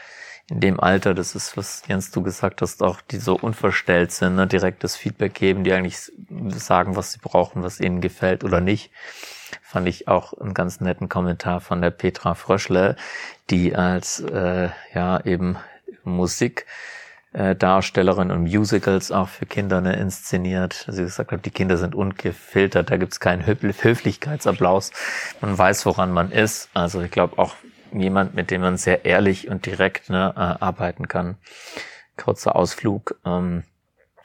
in 0.49 0.59
dem 0.59 0.79
Alter, 0.79 1.13
das 1.13 1.35
ist, 1.35 1.55
was 1.55 1.83
Jens 1.87 2.11
du 2.11 2.21
gesagt 2.21 2.61
hast, 2.61 2.83
auch 2.83 3.01
die 3.01 3.17
so 3.17 3.35
unverstellt 3.35 4.11
sind, 4.11 4.35
ne, 4.35 4.45
direktes 4.45 4.95
Feedback 4.95 5.33
geben, 5.33 5.63
die 5.63 5.73
eigentlich 5.73 6.11
sagen, 6.49 6.95
was 6.95 7.13
sie 7.13 7.19
brauchen, 7.19 7.63
was 7.63 7.79
ihnen 7.79 8.01
gefällt 8.01 8.43
oder 8.43 8.59
nicht. 8.59 8.91
Fand 9.61 9.87
ich 9.87 10.07
auch 10.07 10.33
einen 10.33 10.53
ganz 10.53 10.81
netten 10.81 11.09
Kommentar 11.09 11.61
von 11.61 11.81
der 11.81 11.91
Petra 11.91 12.35
Fröschle, 12.35 12.95
die 13.49 13.75
als 13.75 14.19
äh, 14.19 14.69
ja 14.93 15.23
eben 15.23 15.57
Musik 16.03 16.65
äh, 17.33 17.55
Darstellerin 17.55 18.31
und 18.31 18.43
Musicals 18.43 19.11
auch 19.11 19.29
für 19.29 19.45
Kinder 19.45 19.81
ne, 19.81 19.95
inszeniert. 19.95 20.85
Sie 20.87 21.03
gesagt 21.03 21.31
hat, 21.31 21.45
die 21.45 21.51
Kinder 21.51 21.77
sind 21.77 21.95
ungefiltert, 21.95 22.91
da 22.91 22.97
gibt's 22.97 23.19
keinen 23.19 23.45
Höflichkeitsapplaus. 23.45 24.91
Man 25.41 25.57
weiß, 25.57 25.85
woran 25.85 26.11
man 26.11 26.31
ist. 26.31 26.69
Also 26.73 27.01
ich 27.01 27.11
glaube 27.11 27.39
auch 27.39 27.55
jemand, 27.99 28.33
mit 28.33 28.51
dem 28.51 28.61
man 28.61 28.77
sehr 28.77 29.05
ehrlich 29.05 29.49
und 29.49 29.65
direkt 29.65 30.09
ne, 30.09 30.33
äh, 30.35 30.63
arbeiten 30.63 31.07
kann. 31.07 31.37
kurzer 32.17 32.55
Ausflug. 32.55 33.19
Ähm, 33.25 33.63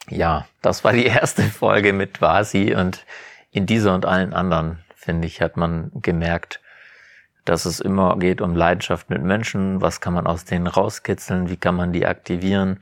ja, 0.08 0.46
das 0.62 0.84
war 0.84 0.92
die 0.92 1.06
erste 1.06 1.42
Folge 1.42 1.92
mit 1.92 2.20
Vasi 2.20 2.74
und 2.74 3.04
in 3.50 3.66
dieser 3.66 3.94
und 3.94 4.06
allen 4.06 4.34
anderen, 4.34 4.78
finde 4.94 5.26
ich, 5.26 5.40
hat 5.40 5.56
man 5.56 5.90
gemerkt, 5.94 6.60
dass 7.44 7.64
es 7.64 7.80
immer 7.80 8.18
geht 8.18 8.40
um 8.42 8.54
Leidenschaft 8.54 9.08
mit 9.08 9.22
Menschen. 9.22 9.80
Was 9.80 10.00
kann 10.00 10.12
man 10.12 10.26
aus 10.26 10.44
denen 10.44 10.66
rauskitzeln? 10.66 11.48
Wie 11.48 11.56
kann 11.56 11.74
man 11.74 11.92
die 11.92 12.06
aktivieren? 12.06 12.80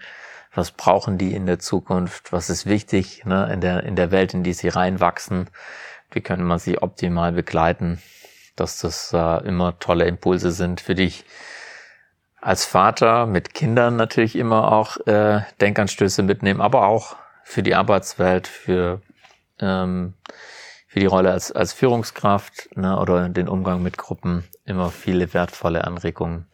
Was 0.53 0.73
brauchen 0.73 1.19
die 1.19 1.35
in 1.35 1.47
der 1.47 1.61
Zukunft? 1.61 2.33
Was 2.33 2.51
ist 2.51 2.67
wichtig 2.67 3.25
ne, 3.25 3.49
in, 3.53 3.61
der, 3.61 3.85
in 3.85 3.95
der 3.95 4.11
Welt, 4.11 4.35
in 4.35 4.43
die 4.43 4.55
sie 4.55 4.69
reinwachsen? 4.69 5.49
Wie 6.11 6.21
können 6.21 6.45
man 6.45 6.59
sie 6.59 6.79
optimal 6.79 7.33
begleiten? 7.33 8.03
Dass 8.57 8.79
das 8.79 9.13
äh, 9.13 9.47
immer 9.47 9.79
tolle 9.79 10.07
Impulse 10.07 10.51
sind 10.51 10.81
für 10.81 10.95
dich 10.95 11.25
als 12.41 12.65
Vater 12.65 13.27
mit 13.27 13.55
Kindern 13.55 13.97
natürlich 13.97 14.37
immer 14.37 14.73
auch 14.73 14.99
äh, 15.07 15.41
Denkanstöße 15.61 16.23
mitnehmen, 16.23 16.61
aber 16.61 16.87
auch 16.87 17.17
für 17.43 17.63
die 17.63 17.75
Arbeitswelt, 17.75 18.47
für 18.47 19.01
ähm, 19.59 20.15
für 20.97 21.01
die 21.01 21.07
Rolle 21.07 21.31
als, 21.31 21.53
als 21.53 21.75
Führungskraft 21.75 22.75
ne, 22.75 22.99
oder 22.99 23.29
den 23.29 23.49
Umgang 23.49 23.83
mit 23.83 23.99
Gruppen 23.99 24.45
immer 24.65 24.89
viele 24.89 25.35
wertvolle 25.35 25.85
Anregungen 25.85 26.47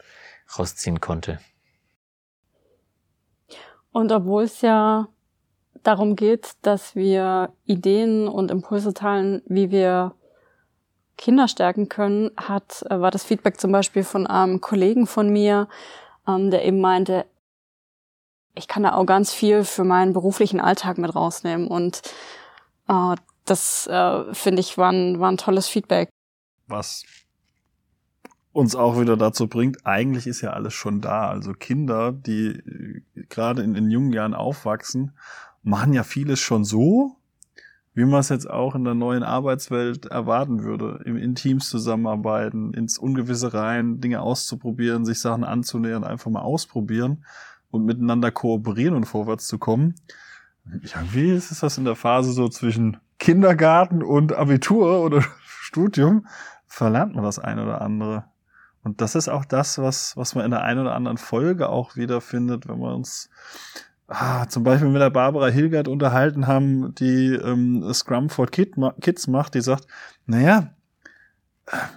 rausziehen 0.58 1.00
konnte. 1.00 1.38
Und 3.92 4.10
obwohl 4.10 4.42
es 4.42 4.60
ja 4.60 5.06
darum 5.84 6.16
geht, 6.16 6.54
dass 6.62 6.96
wir 6.96 7.52
Ideen 7.66 8.26
und 8.26 8.50
Impulse 8.50 8.94
teilen, 8.94 9.42
wie 9.46 9.70
wir 9.70 10.16
Kinder 11.16 11.48
stärken 11.48 11.88
können, 11.88 12.30
hat, 12.36 12.84
äh, 12.90 13.00
war 13.00 13.10
das 13.10 13.24
Feedback 13.24 13.60
zum 13.60 13.72
Beispiel 13.72 14.04
von 14.04 14.26
einem 14.26 14.60
Kollegen 14.60 15.06
von 15.06 15.30
mir, 15.30 15.68
ähm, 16.26 16.50
der 16.50 16.64
eben 16.64 16.80
meinte, 16.80 17.26
ich 18.54 18.68
kann 18.68 18.82
da 18.82 18.94
auch 18.94 19.06
ganz 19.06 19.32
viel 19.32 19.64
für 19.64 19.84
meinen 19.84 20.12
beruflichen 20.12 20.60
Alltag 20.60 20.98
mit 20.98 21.14
rausnehmen 21.14 21.68
und 21.68 22.02
äh, 22.88 23.14
das 23.44 23.86
äh, 23.86 24.34
finde 24.34 24.60
ich 24.60 24.78
war 24.78 24.92
ein, 24.92 25.20
war 25.20 25.30
ein 25.30 25.36
tolles 25.36 25.68
Feedback. 25.68 26.08
Was 26.66 27.04
uns 28.52 28.76
auch 28.76 29.00
wieder 29.00 29.16
dazu 29.16 29.48
bringt, 29.48 29.86
eigentlich 29.86 30.26
ist 30.26 30.42
ja 30.42 30.50
alles 30.50 30.74
schon 30.74 31.00
da. 31.00 31.28
Also 31.30 31.52
Kinder, 31.52 32.12
die 32.12 32.48
äh, 32.48 33.02
gerade 33.28 33.62
in 33.62 33.74
den 33.74 33.90
jungen 33.90 34.12
Jahren 34.12 34.34
aufwachsen, 34.34 35.16
machen 35.62 35.92
ja 35.92 36.04
vieles 36.04 36.40
schon 36.40 36.64
so, 36.64 37.16
wie 37.94 38.04
man 38.04 38.20
es 38.20 38.30
jetzt 38.30 38.48
auch 38.48 38.74
in 38.74 38.84
der 38.84 38.94
neuen 38.94 39.22
Arbeitswelt 39.22 40.06
erwarten 40.06 40.62
würde. 40.62 41.00
Im, 41.04 41.16
in 41.16 41.34
Teams 41.34 41.68
zusammenarbeiten, 41.68 42.72
ins 42.72 42.98
Ungewisse 42.98 43.52
rein, 43.52 44.00
Dinge 44.00 44.22
auszuprobieren, 44.22 45.04
sich 45.04 45.20
Sachen 45.20 45.44
anzunähern, 45.44 46.04
einfach 46.04 46.30
mal 46.30 46.40
ausprobieren 46.40 47.24
und 47.70 47.84
miteinander 47.84 48.30
kooperieren 48.30 48.94
und 48.94 49.04
vorwärts 49.04 49.46
zu 49.46 49.58
kommen. 49.58 49.94
Wie 50.64 51.30
ist 51.30 51.62
das 51.62 51.78
in 51.78 51.84
der 51.84 51.96
Phase 51.96 52.32
so 52.32 52.48
zwischen 52.48 52.98
Kindergarten 53.18 54.02
und 54.02 54.32
Abitur 54.32 55.00
oder 55.00 55.22
Studium 55.46 56.26
verlernt 56.66 57.14
man 57.14 57.24
das 57.24 57.38
ein 57.38 57.58
oder 57.58 57.82
andere. 57.82 58.24
Und 58.82 59.00
das 59.00 59.14
ist 59.14 59.28
auch 59.28 59.44
das, 59.44 59.78
was, 59.78 60.16
was 60.16 60.34
man 60.34 60.44
in 60.44 60.50
der 60.50 60.62
einen 60.62 60.80
oder 60.80 60.94
anderen 60.94 61.18
Folge 61.18 61.68
auch 61.68 61.94
wiederfindet, 61.94 62.66
wenn 62.68 62.80
wir 62.80 62.94
uns 62.94 63.30
ah, 64.12 64.48
zum 64.48 64.62
Beispiel 64.62 64.88
mit 64.88 65.00
der 65.00 65.10
Barbara 65.10 65.48
Hilgert 65.48 65.88
unterhalten 65.88 66.46
haben, 66.46 66.94
die 66.94 67.34
ähm, 67.34 67.92
Scrum 67.92 68.30
for 68.30 68.46
Kid, 68.46 68.74
Kids 69.00 69.26
macht, 69.26 69.54
die 69.54 69.60
sagt, 69.60 69.86
naja, 70.26 70.74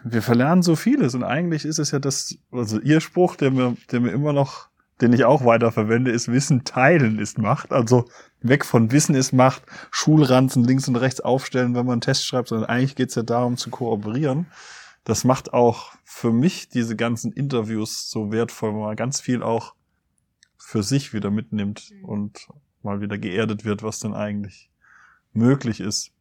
wir 0.03 0.21
verlernen 0.21 0.63
so 0.63 0.75
vieles 0.75 1.15
und 1.15 1.23
eigentlich 1.23 1.65
ist 1.65 1.79
es 1.79 1.91
ja 1.91 1.99
das, 1.99 2.37
also 2.51 2.79
ihr 2.79 3.01
Spruch, 3.01 3.35
der 3.35 3.51
mir, 3.51 3.75
der 3.91 3.99
mir 3.99 4.11
immer 4.11 4.31
noch 4.31 4.69
den 5.01 5.13
ich 5.13 5.25
auch 5.25 5.43
weiter 5.43 5.71
verwende, 5.71 6.11
ist 6.11 6.31
Wissen 6.31 6.63
teilen 6.63 7.19
ist 7.19 7.37
Macht. 7.37 7.71
Also 7.71 8.05
weg 8.41 8.63
von 8.63 8.91
Wissen 8.91 9.15
ist 9.15 9.33
Macht, 9.33 9.63
Schulranzen 9.91 10.63
links 10.63 10.87
und 10.87 10.95
rechts 10.95 11.19
aufstellen, 11.19 11.75
wenn 11.75 11.85
man 11.85 11.93
einen 11.93 12.01
Test 12.01 12.25
schreibt, 12.25 12.49
sondern 12.49 12.69
eigentlich 12.69 12.95
geht's 12.95 13.15
ja 13.15 13.23
darum 13.23 13.57
zu 13.57 13.69
kooperieren. 13.69 14.47
Das 15.03 15.23
macht 15.23 15.53
auch 15.53 15.91
für 16.03 16.31
mich 16.31 16.69
diese 16.69 16.95
ganzen 16.95 17.31
Interviews 17.31 18.09
so 18.09 18.31
wertvoll, 18.31 18.73
weil 18.73 18.81
man 18.81 18.95
ganz 18.95 19.19
viel 19.19 19.43
auch 19.43 19.75
für 20.65 20.81
sich 20.81 21.13
wieder 21.13 21.29
mitnimmt 21.29 21.91
mhm. 21.91 22.05
und 22.05 22.47
mal 22.81 22.99
wieder 22.99 23.19
geerdet 23.19 23.65
wird, 23.65 23.83
was 23.83 23.99
denn 23.99 24.15
eigentlich 24.15 24.71
möglich 25.31 25.79
ist. 25.79 26.11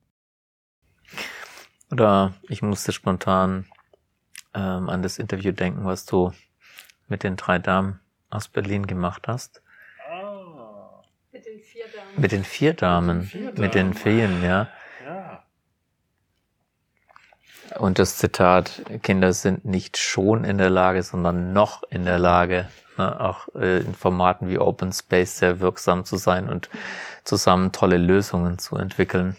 Oder 1.91 2.35
ich 2.49 2.61
musste 2.61 2.93
spontan 2.93 3.65
ähm, 4.53 4.91
an 4.91 5.03
das 5.03 5.19
Interview 5.19 5.53
denken, 5.53 5.85
was 5.85 6.05
du 6.05 6.33
mit 7.09 7.23
den 7.23 7.37
drei 7.37 7.59
Damen 7.59 8.01
aus 8.29 8.49
Berlin 8.49 8.87
gemacht 8.87 9.29
hast. 9.29 9.63
Oh. 10.13 11.01
Mit 11.33 11.47
den 11.47 11.61
vier 11.61 11.87
Damen. 11.89 12.21
Mit 12.21 12.33
den 12.33 12.45
vier 12.45 12.75
Damen. 12.75 13.19
Mit 13.19 13.23
den, 13.23 13.31
vier 13.31 13.53
Damen. 13.53 13.61
Mit 13.61 13.75
den 13.75 13.95
Feen, 13.95 14.43
ja. 14.43 14.69
ja. 15.05 15.45
Und 17.79 17.99
das 17.99 18.19
Zitat, 18.19 18.83
Kinder 19.03 19.33
sind 19.33 19.65
nicht 19.65 19.97
schon 19.97 20.45
in 20.45 20.59
der 20.59 20.71
Lage, 20.71 21.03
sondern 21.03 21.55
noch 21.55 21.83
in 21.85 22.05
der 22.05 22.19
Lage, 22.19 22.69
auch 22.99 23.49
äh, 23.55 23.81
in 23.81 23.95
Formaten 23.95 24.49
wie 24.49 24.59
Open 24.59 24.93
Space 24.93 25.39
sehr 25.39 25.61
wirksam 25.61 26.05
zu 26.05 26.17
sein 26.17 26.49
und 26.49 26.69
zusammen 27.25 27.73
tolle 27.73 27.99
Lösungen 27.99 28.59
zu 28.59 28.77
entwickeln. 28.77 29.37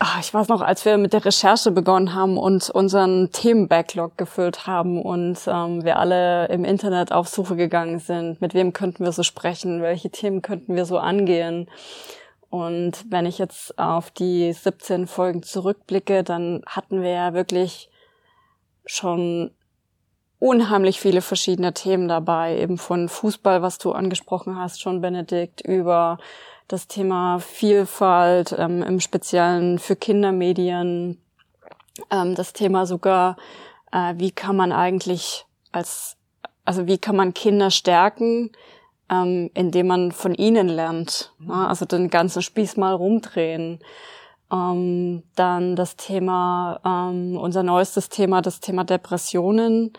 Ach, 0.00 0.20
ich 0.20 0.34
weiß 0.34 0.48
noch, 0.48 0.60
als 0.60 0.84
wir 0.84 0.98
mit 0.98 1.12
der 1.12 1.24
Recherche 1.24 1.70
begonnen 1.70 2.14
haben 2.14 2.36
und 2.36 2.68
unseren 2.68 3.30
Themen-Backlog 3.30 4.18
gefüllt 4.18 4.66
haben 4.66 5.00
und 5.00 5.38
ähm, 5.46 5.84
wir 5.84 5.98
alle 5.98 6.48
im 6.48 6.64
Internet 6.64 7.12
auf 7.12 7.28
Suche 7.28 7.56
gegangen 7.56 8.00
sind, 8.00 8.40
mit 8.40 8.54
wem 8.54 8.72
könnten 8.72 9.04
wir 9.04 9.12
so 9.12 9.22
sprechen, 9.22 9.82
welche 9.82 10.10
Themen 10.10 10.42
könnten 10.42 10.74
wir 10.74 10.84
so 10.84 10.98
angehen. 10.98 11.70
Und 12.50 13.04
wenn 13.08 13.24
ich 13.24 13.38
jetzt 13.38 13.78
auf 13.78 14.10
die 14.10 14.52
17 14.52 15.06
Folgen 15.06 15.42
zurückblicke, 15.42 16.22
dann 16.22 16.62
hatten 16.66 17.00
wir 17.00 17.10
ja 17.10 17.32
wirklich 17.32 17.88
schon 18.84 19.52
unheimlich 20.44 21.00
viele 21.00 21.22
verschiedene 21.22 21.72
Themen 21.72 22.06
dabei, 22.06 22.58
eben 22.58 22.76
von 22.76 23.08
Fußball, 23.08 23.62
was 23.62 23.78
du 23.78 23.92
angesprochen 23.92 24.58
hast, 24.58 24.82
schon 24.82 25.00
Benedikt, 25.00 25.62
über 25.62 26.18
das 26.68 26.86
Thema 26.86 27.38
Vielfalt, 27.38 28.54
ähm, 28.58 28.82
im 28.82 29.00
Speziellen 29.00 29.78
für 29.78 29.96
Kindermedien, 29.96 31.18
ähm, 32.10 32.34
das 32.34 32.52
Thema 32.52 32.84
sogar, 32.84 33.36
äh, 33.90 34.12
wie 34.18 34.32
kann 34.32 34.54
man 34.54 34.70
eigentlich 34.70 35.46
als, 35.72 36.18
also 36.66 36.86
wie 36.86 36.98
kann 36.98 37.16
man 37.16 37.32
Kinder 37.32 37.70
stärken, 37.70 38.50
ähm, 39.10 39.50
indem 39.54 39.86
man 39.86 40.12
von 40.12 40.34
ihnen 40.34 40.68
lernt. 40.68 41.32
Mhm. 41.38 41.48
Ja, 41.48 41.68
also 41.68 41.86
den 41.86 42.10
ganzen 42.10 42.42
Spieß 42.42 42.76
mal 42.76 42.92
rumdrehen. 42.92 43.80
Ähm, 44.52 45.22
dann 45.36 45.74
das 45.74 45.96
Thema, 45.96 46.80
ähm, 46.84 47.38
unser 47.38 47.62
neuestes 47.62 48.10
Thema, 48.10 48.42
das 48.42 48.60
Thema 48.60 48.84
Depressionen, 48.84 49.94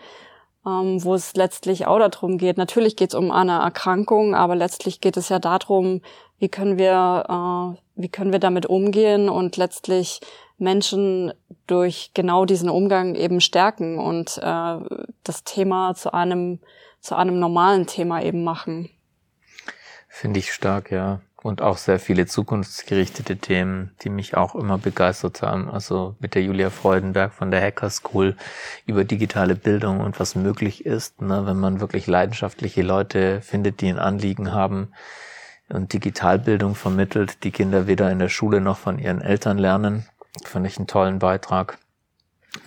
ähm, 0.66 1.02
wo 1.04 1.14
es 1.14 1.34
letztlich 1.36 1.86
auch 1.86 1.98
darum 1.98 2.38
geht. 2.38 2.58
Natürlich 2.58 2.96
geht 2.96 3.10
es 3.10 3.14
um 3.14 3.30
eine 3.30 3.58
Erkrankung, 3.60 4.34
aber 4.34 4.56
letztlich 4.56 5.00
geht 5.00 5.16
es 5.16 5.28
ja 5.28 5.38
darum, 5.38 6.02
wie 6.38 6.48
können 6.48 6.78
wir, 6.78 7.24
äh, 7.28 8.00
wie 8.00 8.08
können 8.08 8.32
wir 8.32 8.40
damit 8.40 8.66
umgehen 8.66 9.28
und 9.28 9.56
letztlich 9.56 10.20
Menschen 10.58 11.32
durch 11.66 12.12
genau 12.14 12.44
diesen 12.44 12.68
Umgang 12.68 13.14
eben 13.14 13.40
stärken 13.40 13.98
und 13.98 14.38
äh, 14.38 14.78
das 15.22 15.44
Thema 15.44 15.94
zu 15.94 16.12
einem 16.12 16.60
zu 17.06 17.14
einem 17.14 17.38
normalen 17.38 17.86
Thema 17.86 18.20
eben 18.20 18.42
machen. 18.42 18.90
Finde 20.08 20.40
ich 20.40 20.52
stark, 20.52 20.90
ja. 20.90 21.20
Und 21.46 21.62
auch 21.62 21.76
sehr 21.76 22.00
viele 22.00 22.26
zukunftsgerichtete 22.26 23.36
Themen, 23.36 23.92
die 24.02 24.10
mich 24.10 24.36
auch 24.36 24.56
immer 24.56 24.78
begeistert 24.78 25.42
haben. 25.42 25.70
Also 25.70 26.16
mit 26.18 26.34
der 26.34 26.42
Julia 26.42 26.70
Freudenberg 26.70 27.32
von 27.32 27.52
der 27.52 27.62
Hacker 27.62 27.88
School 27.88 28.34
über 28.84 29.04
digitale 29.04 29.54
Bildung 29.54 30.00
und 30.00 30.18
was 30.18 30.34
möglich 30.34 30.84
ist, 30.84 31.22
ne, 31.22 31.46
wenn 31.46 31.56
man 31.56 31.78
wirklich 31.78 32.08
leidenschaftliche 32.08 32.82
Leute 32.82 33.42
findet, 33.42 33.80
die 33.80 33.88
ein 33.88 34.00
Anliegen 34.00 34.52
haben, 34.52 34.88
und 35.68 35.92
Digitalbildung 35.92 36.74
vermittelt, 36.74 37.44
die 37.44 37.52
Kinder 37.52 37.86
weder 37.86 38.10
in 38.10 38.18
der 38.18 38.28
Schule 38.28 38.60
noch 38.60 38.78
von 38.78 38.98
ihren 38.98 39.20
Eltern 39.20 39.58
lernen. 39.58 40.04
Fand 40.44 40.66
ich 40.66 40.78
einen 40.78 40.88
tollen 40.88 41.20
Beitrag. 41.20 41.78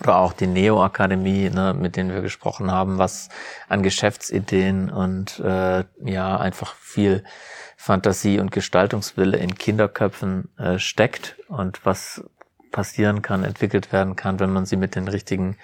Oder 0.00 0.16
auch 0.16 0.32
die 0.32 0.46
Neo-Akademie, 0.46 1.50
ne, 1.50 1.74
mit 1.74 1.96
denen 1.96 2.14
wir 2.14 2.22
gesprochen 2.22 2.70
haben, 2.70 2.96
was 2.96 3.28
an 3.68 3.82
Geschäftsideen 3.82 4.88
und 4.88 5.38
äh, 5.40 5.84
ja 6.02 6.38
einfach 6.38 6.74
viel 6.76 7.24
Fantasie 7.80 8.40
und 8.40 8.50
Gestaltungswille 8.50 9.38
in 9.38 9.54
Kinderköpfen 9.54 10.54
äh, 10.58 10.78
steckt 10.78 11.36
und 11.48 11.86
was 11.86 12.22
passieren 12.72 13.22
kann, 13.22 13.42
entwickelt 13.42 13.90
werden 13.90 14.16
kann, 14.16 14.38
wenn 14.38 14.52
man 14.52 14.66
sie 14.66 14.76
mit 14.76 14.94
den 14.94 15.08
richtigen 15.08 15.56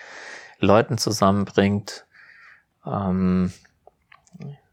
Leuten 0.59 0.97
zusammenbringt. 0.97 2.07
Ähm, 2.87 3.53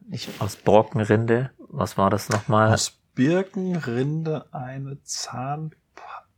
ich, 0.10 0.30
aus 0.40 0.56
Borkenrinde 0.56 1.52
was 1.74 1.98
war 1.98 2.10
das 2.10 2.30
nochmal? 2.30 2.72
Aus 2.72 2.98
Birkenrinde 3.14 4.46
eine 4.54 5.02
Zahn, 5.04 5.72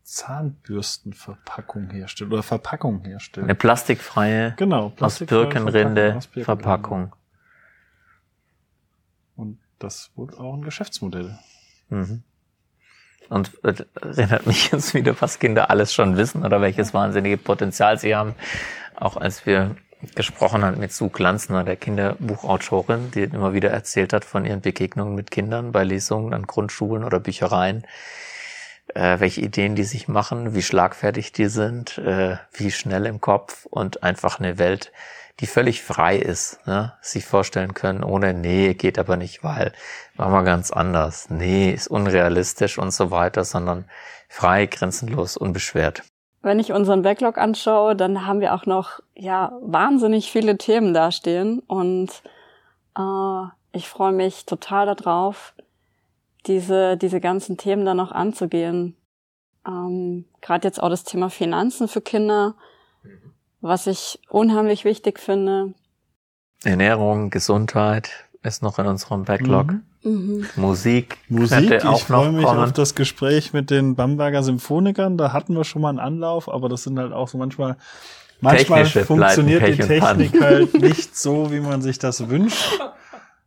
Zahnbürstenverpackung 0.02 1.92
herstellen 1.92 2.32
oder 2.32 2.42
Verpackung 2.42 3.02
herstellen. 3.02 3.46
Eine 3.46 3.56
plastikfreie 3.56 4.56
genau, 4.58 4.90
plastikfreie 4.90 5.40
aus 5.40 5.54
Birkenrinde 5.54 6.22
Verpackung. 6.22 6.44
Verpackung. 6.44 7.16
Und 9.36 9.60
das 9.86 10.12
wird 10.16 10.38
auch 10.38 10.56
ein 10.56 10.64
Geschäftsmodell. 10.64 11.38
Mhm. 11.90 12.24
Und 13.30 13.52
äh, 13.64 13.74
erinnert 14.02 14.46
mich 14.46 14.72
jetzt 14.72 14.94
wieder, 14.94 15.16
was 15.20 15.40
Kinder 15.40 15.70
alles 15.70 15.94
schon 15.94 16.18
wissen 16.18 16.44
oder 16.44 16.62
welches 16.62 16.94
wahnsinnige 16.94 17.38
Potenzial 17.38 17.98
sie 17.98 18.16
haben. 18.16 18.36
Auch 18.96 19.18
als 19.18 19.46
wir 19.46 19.76
gesprochen 20.16 20.64
haben 20.64 20.80
mit 20.80 20.92
Sue 20.92 21.10
Glanzner, 21.10 21.64
der 21.64 21.76
Kinderbuchautorin, 21.76 23.12
die 23.12 23.24
immer 23.24 23.54
wieder 23.54 23.70
erzählt 23.70 24.14
hat 24.14 24.26
von 24.26 24.46
ihren 24.46 24.62
Begegnungen 24.62 25.16
mit 25.16 25.32
Kindern 25.32 25.72
bei 25.72 25.84
Lesungen 25.84 26.34
an 26.34 26.44
Grundschulen 26.44 27.04
oder 27.04 27.20
Büchereien, 27.20 27.86
äh, 28.94 29.20
welche 29.20 29.42
Ideen 29.42 29.76
die 29.76 29.84
sich 29.84 30.08
machen, 30.08 30.54
wie 30.54 30.62
schlagfertig 30.62 31.32
die 31.32 31.48
sind, 31.48 31.98
äh, 31.98 32.38
wie 32.54 32.72
schnell 32.72 33.06
im 33.06 33.22
Kopf 33.22 33.66
und 33.66 34.04
einfach 34.04 34.40
eine 34.40 34.58
Welt, 34.60 34.92
die 35.40 35.48
völlig 35.48 35.84
frei 35.84 36.18
ist, 36.18 36.66
ne? 36.66 36.94
sich 37.02 37.26
vorstellen 37.26 37.74
können, 37.74 38.04
ohne 38.04 38.34
nee, 38.34 38.74
geht 38.74 38.98
aber 38.98 39.18
nicht, 39.18 39.44
weil 39.44 39.74
machen 40.16 40.32
wir 40.32 40.44
ganz 40.44 40.72
anders, 40.72 41.30
nee, 41.30 41.72
ist 41.72 41.88
unrealistisch 41.88 42.78
und 42.78 42.92
so 42.92 43.12
weiter, 43.12 43.44
sondern 43.44 43.86
frei, 44.30 44.66
grenzenlos, 44.66 45.36
unbeschwert. 45.36 46.04
Wenn 46.42 46.60
ich 46.60 46.72
unseren 46.72 47.02
Backlog 47.02 47.38
anschaue, 47.38 47.96
dann 47.96 48.26
haben 48.26 48.40
wir 48.40 48.54
auch 48.54 48.66
noch 48.66 49.00
ja 49.16 49.52
wahnsinnig 49.62 50.32
viele 50.32 50.58
Themen 50.58 50.94
dastehen 50.94 51.60
und 51.60 52.12
äh, 52.98 53.48
ich 53.74 53.90
freue 53.90 54.14
mich 54.14 54.46
total 54.46 54.96
darauf, 54.96 55.54
diese 56.46 56.98
diese 56.98 57.20
ganzen 57.20 57.58
Themen 57.58 57.84
dann 57.84 57.98
noch 57.98 58.12
anzugehen. 58.12 58.96
Ähm, 59.68 60.26
Gerade 60.42 60.68
jetzt 60.68 60.82
auch 60.82 60.90
das 60.90 61.04
Thema 61.04 61.30
Finanzen 61.30 61.88
für 61.88 62.02
Kinder 62.02 62.56
was 63.66 63.88
ich 63.88 64.20
unheimlich 64.30 64.86
wichtig 64.86 65.20
finde. 65.20 65.74
Ernährung, 66.64 67.32
Gesundheit 67.32 68.12
ist 68.44 68.62
noch 68.62 68.78
in 68.78 68.86
unserem 68.86 69.26
Backlog. 69.26 69.72
Mhm. 69.72 69.82
Mhm. 70.04 70.46
Musik, 70.56 71.18
Musik. 71.30 71.72
ich 71.72 72.04
freue 72.04 72.32
mich 72.32 72.46
kommen. 72.46 72.60
auf 72.60 72.74
das 72.74 72.94
Gespräch 72.94 73.54
mit 73.54 73.72
den 73.72 73.96
Bamberger 73.96 74.44
Symphonikern. 74.44 75.18
Da 75.18 75.34
hatten 75.34 75.56
wir 75.56 75.64
schon 75.64 75.82
mal 75.82 75.90
einen 75.90 76.00
Anlauf, 76.00 76.48
aber 76.48 76.70
das 76.70 76.84
sind 76.84 77.00
halt 77.00 77.12
auch 77.12 77.28
so 77.28 77.40
manchmal 77.40 77.78
manchmal 78.40 78.84
Technische 78.84 79.06
funktioniert 79.06 79.68
die 79.68 79.78
Technik 79.78 80.40
halt 80.40 80.80
nicht 80.80 81.18
so, 81.18 81.52
wie 81.52 81.60
man 81.60 81.82
sich 81.82 81.98
das 81.98 82.30
wünscht. 82.30 82.80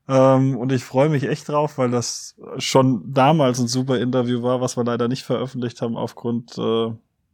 Ähm, 0.09 0.57
und 0.57 0.73
ich 0.73 0.83
freue 0.83 1.11
mich 1.11 1.29
echt 1.29 1.49
drauf, 1.49 1.79
weil 1.79 1.91
das 1.91 2.35
schon 2.57 3.13
damals 3.13 3.61
ein 3.61 3.69
super 3.69 3.99
Interview 3.99 4.43
war, 4.43 4.61
was 4.61 4.77
wir 4.77 4.83
leider 4.83 5.07
nicht 5.07 5.23
veröffentlicht 5.23 5.81
haben 5.81 5.97
aufgrund 5.97 6.59
äh, 6.59 6.93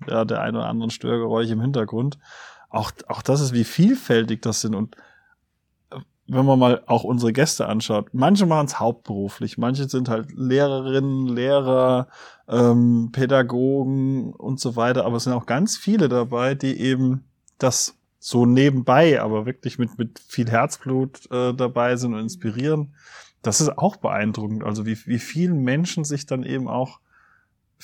ja, 0.09 0.25
der 0.26 0.43
ein 0.43 0.57
oder 0.57 0.67
anderen 0.67 0.91
Störgeräusche 0.91 1.53
im 1.53 1.61
Hintergrund 1.61 2.19
auch, 2.75 2.93
auch 3.09 3.23
das 3.23 3.40
ist, 3.40 3.52
wie 3.52 3.64
vielfältig 3.64 4.43
das 4.43 4.61
sind. 4.61 4.75
Und 4.75 4.97
äh, 5.90 5.99
wenn 6.26 6.45
man 6.45 6.59
mal 6.59 6.83
auch 6.87 7.04
unsere 7.04 7.33
Gäste 7.33 7.66
anschaut, 7.66 8.09
manche 8.12 8.47
machen 8.47 8.66
es 8.66 8.81
hauptberuflich, 8.81 9.59
manche 9.59 9.88
sind 9.88 10.09
halt 10.09 10.33
Lehrerinnen, 10.33 11.28
Lehrer, 11.28 12.09
ähm, 12.49 13.11
Pädagogen 13.12 14.33
und 14.33 14.61
so 14.61 14.76
weiter, 14.76 15.04
aber 15.04 15.16
es 15.16 15.25
sind 15.25 15.33
auch 15.33 15.47
ganz 15.47 15.76
viele 15.76 16.09
dabei, 16.09 16.54
die 16.54 16.78
eben 16.81 17.25
das 17.59 17.97
so 18.19 18.47
nebenbei, 18.47 19.21
aber 19.21 19.47
wirklich 19.47 19.78
mit, 19.78 19.99
mit 19.99 20.19
viel 20.19 20.50
Herzblut 20.50 21.31
äh, 21.31 21.52
dabei 21.52 21.97
sind 21.97 22.14
und 22.14 22.21
inspirieren. 22.21 22.95
Das 23.43 23.61
ist 23.61 23.76
auch 23.76 23.97
beeindruckend. 23.97 24.64
Also 24.64 24.87
wie, 24.87 24.97
wie 25.07 25.19
viele 25.19 25.52
Menschen 25.52 26.04
sich 26.04 26.25
dann 26.25 26.43
eben 26.43 26.66
auch 26.66 27.00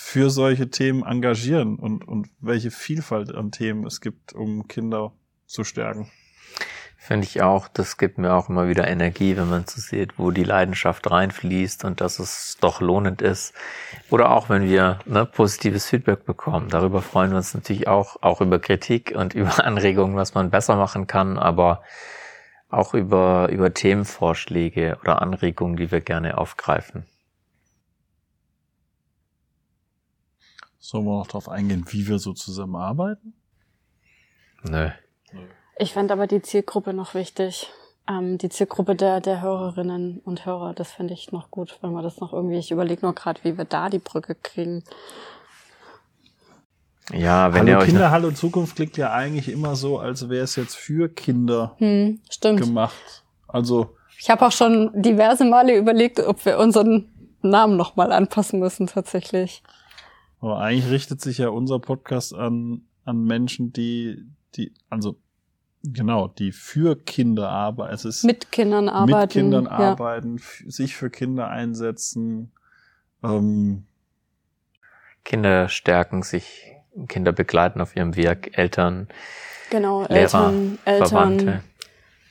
für 0.02 0.30
solche 0.30 0.71
Themen 0.71 1.04
engagieren 1.04 1.76
und, 1.76 2.09
und 2.09 2.30
welche 2.40 2.73
Vielfalt 2.73 3.33
an 3.33 3.52
Themen 3.52 3.87
es 3.87 4.00
gibt, 4.00 4.33
um 4.33 4.66
Kinder 4.66 5.12
zu 5.47 5.62
stärken. 5.62 6.11
Finde 6.97 7.26
ich 7.26 7.42
auch, 7.42 7.69
das 7.69 7.97
gibt 7.97 8.19
mir 8.19 8.33
auch 8.33 8.49
immer 8.49 8.66
wieder 8.66 8.88
Energie, 8.88 9.37
wenn 9.37 9.49
man 9.49 9.66
so 9.66 9.80
sieht, 9.80 10.19
wo 10.19 10.33
die 10.33 10.42
Leidenschaft 10.42 11.09
reinfließt 11.09 11.85
und 11.85 12.00
dass 12.00 12.19
es 12.19 12.57
doch 12.61 12.80
lohnend 12.80 13.23
ist. 13.23 13.54
Oder 14.09 14.33
auch 14.33 14.49
wenn 14.49 14.69
wir 14.69 14.99
ne, 15.04 15.26
positives 15.26 15.87
Feedback 15.87 16.25
bekommen. 16.25 16.71
Darüber 16.71 17.02
freuen 17.02 17.30
wir 17.30 17.37
uns 17.37 17.54
natürlich 17.54 17.87
auch, 17.87 18.17
auch 18.23 18.41
über 18.41 18.58
Kritik 18.58 19.13
und 19.15 19.34
über 19.34 19.65
Anregungen, 19.65 20.17
was 20.17 20.34
man 20.34 20.50
besser 20.50 20.76
machen 20.76 21.06
kann, 21.06 21.39
aber 21.39 21.82
auch 22.69 22.95
über, 22.95 23.49
über 23.50 23.73
Themenvorschläge 23.73 24.99
oder 25.02 25.23
Anregungen, 25.23 25.76
die 25.76 25.93
wir 25.93 26.00
gerne 26.00 26.39
aufgreifen. 26.39 27.04
Sollen 30.80 31.04
wir 31.04 31.19
noch 31.19 31.26
darauf 31.26 31.49
eingehen, 31.49 31.84
wie 31.90 32.08
wir 32.08 32.19
so 32.19 32.32
zusammenarbeiten? 32.32 33.34
Nö. 34.62 34.88
Ich 35.78 35.93
fände 35.93 36.12
aber 36.12 36.26
die 36.26 36.43
Zielgruppe 36.43 36.93
noch 36.93 37.14
wichtig. 37.14 37.71
Ähm, 38.08 38.38
die 38.38 38.49
Zielgruppe 38.49 38.97
der, 38.97 39.21
der 39.21 39.43
Hörerinnen 39.43 40.21
und 40.25 40.47
Hörer, 40.47 40.75
das 40.75 40.90
fände 40.90 41.14
ich 41.14 41.32
noch 41.32 41.50
gut, 41.50 41.78
wenn 41.82 41.93
wir 41.93 42.02
das 42.02 42.19
noch 42.21 42.32
irgendwie, 42.32 42.58
ich 42.58 42.71
überlege 42.71 43.02
nur 43.02 43.14
gerade, 43.14 43.40
wie 43.45 43.56
wir 43.56 43.66
da 43.66 43.88
die 43.88 43.99
Brücke 43.99 44.34
kriegen. 44.34 44.82
Ja, 47.12 47.52
wenn 47.52 47.60
Hallo 47.60 47.71
ihr 47.71 47.78
euch 47.78 47.86
Kinder, 47.86 48.10
Hallo 48.10 48.30
Zukunft 48.30 48.76
klingt 48.76 48.97
ja 48.97 49.12
eigentlich 49.12 49.49
immer 49.49 49.76
so, 49.76 49.99
als 49.99 50.28
wäre 50.28 50.45
es 50.45 50.56
jetzt 50.56 50.76
für 50.76 51.08
Kinder 51.08 51.75
hm, 51.78 52.21
stimmt. 52.30 52.60
gemacht. 52.60 53.25
Also 53.47 53.97
ich 54.19 54.30
habe 54.30 54.47
auch 54.47 54.52
schon 54.52 54.90
diverse 54.95 55.45
Male 55.45 55.76
überlegt, 55.76 56.21
ob 56.21 56.45
wir 56.45 56.58
unseren 56.58 57.08
Namen 57.43 57.76
nochmal 57.76 58.12
anpassen 58.12 58.60
müssen 58.60 58.86
tatsächlich. 58.86 59.62
Aber 60.41 60.59
eigentlich 60.59 60.91
richtet 60.91 61.21
sich 61.21 61.39
ja 61.39 61.49
unser 61.49 61.79
Podcast 61.79 62.35
an, 62.35 62.83
an 63.05 63.25
Menschen, 63.25 63.73
die, 63.73 64.25
die, 64.57 64.73
also 64.89 65.17
genau, 65.85 66.29
die 66.29 66.53
für 66.53 66.97
Kinder 66.97 67.49
arbeiten. 67.49 67.95
Es 67.95 68.05
ist 68.05 68.25
mit 68.25 68.50
Kindern 68.50 68.89
arbeiten. 68.89 69.21
Mit 69.21 69.31
Kindern 69.31 69.65
ja. 69.67 69.71
arbeiten, 69.71 70.41
sich 70.67 70.97
für 70.97 71.11
Kinder 71.11 71.49
einsetzen. 71.49 72.53
Ähm, 73.23 73.85
Kinder 75.25 75.69
stärken 75.69 76.23
sich, 76.23 76.73
Kinder 77.09 77.33
begleiten 77.33 77.81
auf 77.81 77.95
ihrem 77.95 78.17
Weg, 78.17 78.53
Eltern, 78.57 79.09
genau, 79.71 80.03
Lehrer, 80.03 80.15
Eltern, 80.17 80.79
Eltern, 80.85 81.09
Verwandte. 81.09 81.61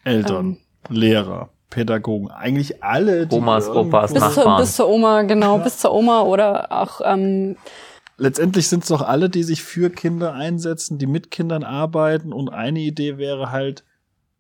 Eltern, 0.03 0.57
ähm, 0.89 0.95
Lehrer, 0.95 1.49
Pädagogen, 1.69 2.31
eigentlich 2.31 2.83
alle. 2.83 3.27
Die 3.27 3.35
Omas, 3.35 3.69
Opas, 3.69 4.13
bis 4.13 4.21
Nachbarn. 4.21 4.45
Zur, 4.45 4.57
bis 4.57 4.75
zur 4.75 4.89
Oma, 4.89 5.21
genau, 5.21 5.59
bis 5.59 5.77
zur 5.77 5.93
Oma 5.93 6.23
oder 6.23 6.71
auch 6.71 7.01
ähm, 7.03 7.57
letztendlich 8.19 8.67
sind 8.67 8.83
es 8.83 8.89
doch 8.89 9.01
alle, 9.01 9.29
die 9.29 9.43
sich 9.43 9.63
für 9.63 9.89
Kinder 9.89 10.33
einsetzen, 10.33 10.97
die 10.97 11.07
mit 11.07 11.31
Kindern 11.31 11.63
arbeiten. 11.63 12.33
Und 12.33 12.49
eine 12.49 12.79
Idee 12.79 13.17
wäre 13.17 13.51
halt, 13.51 13.83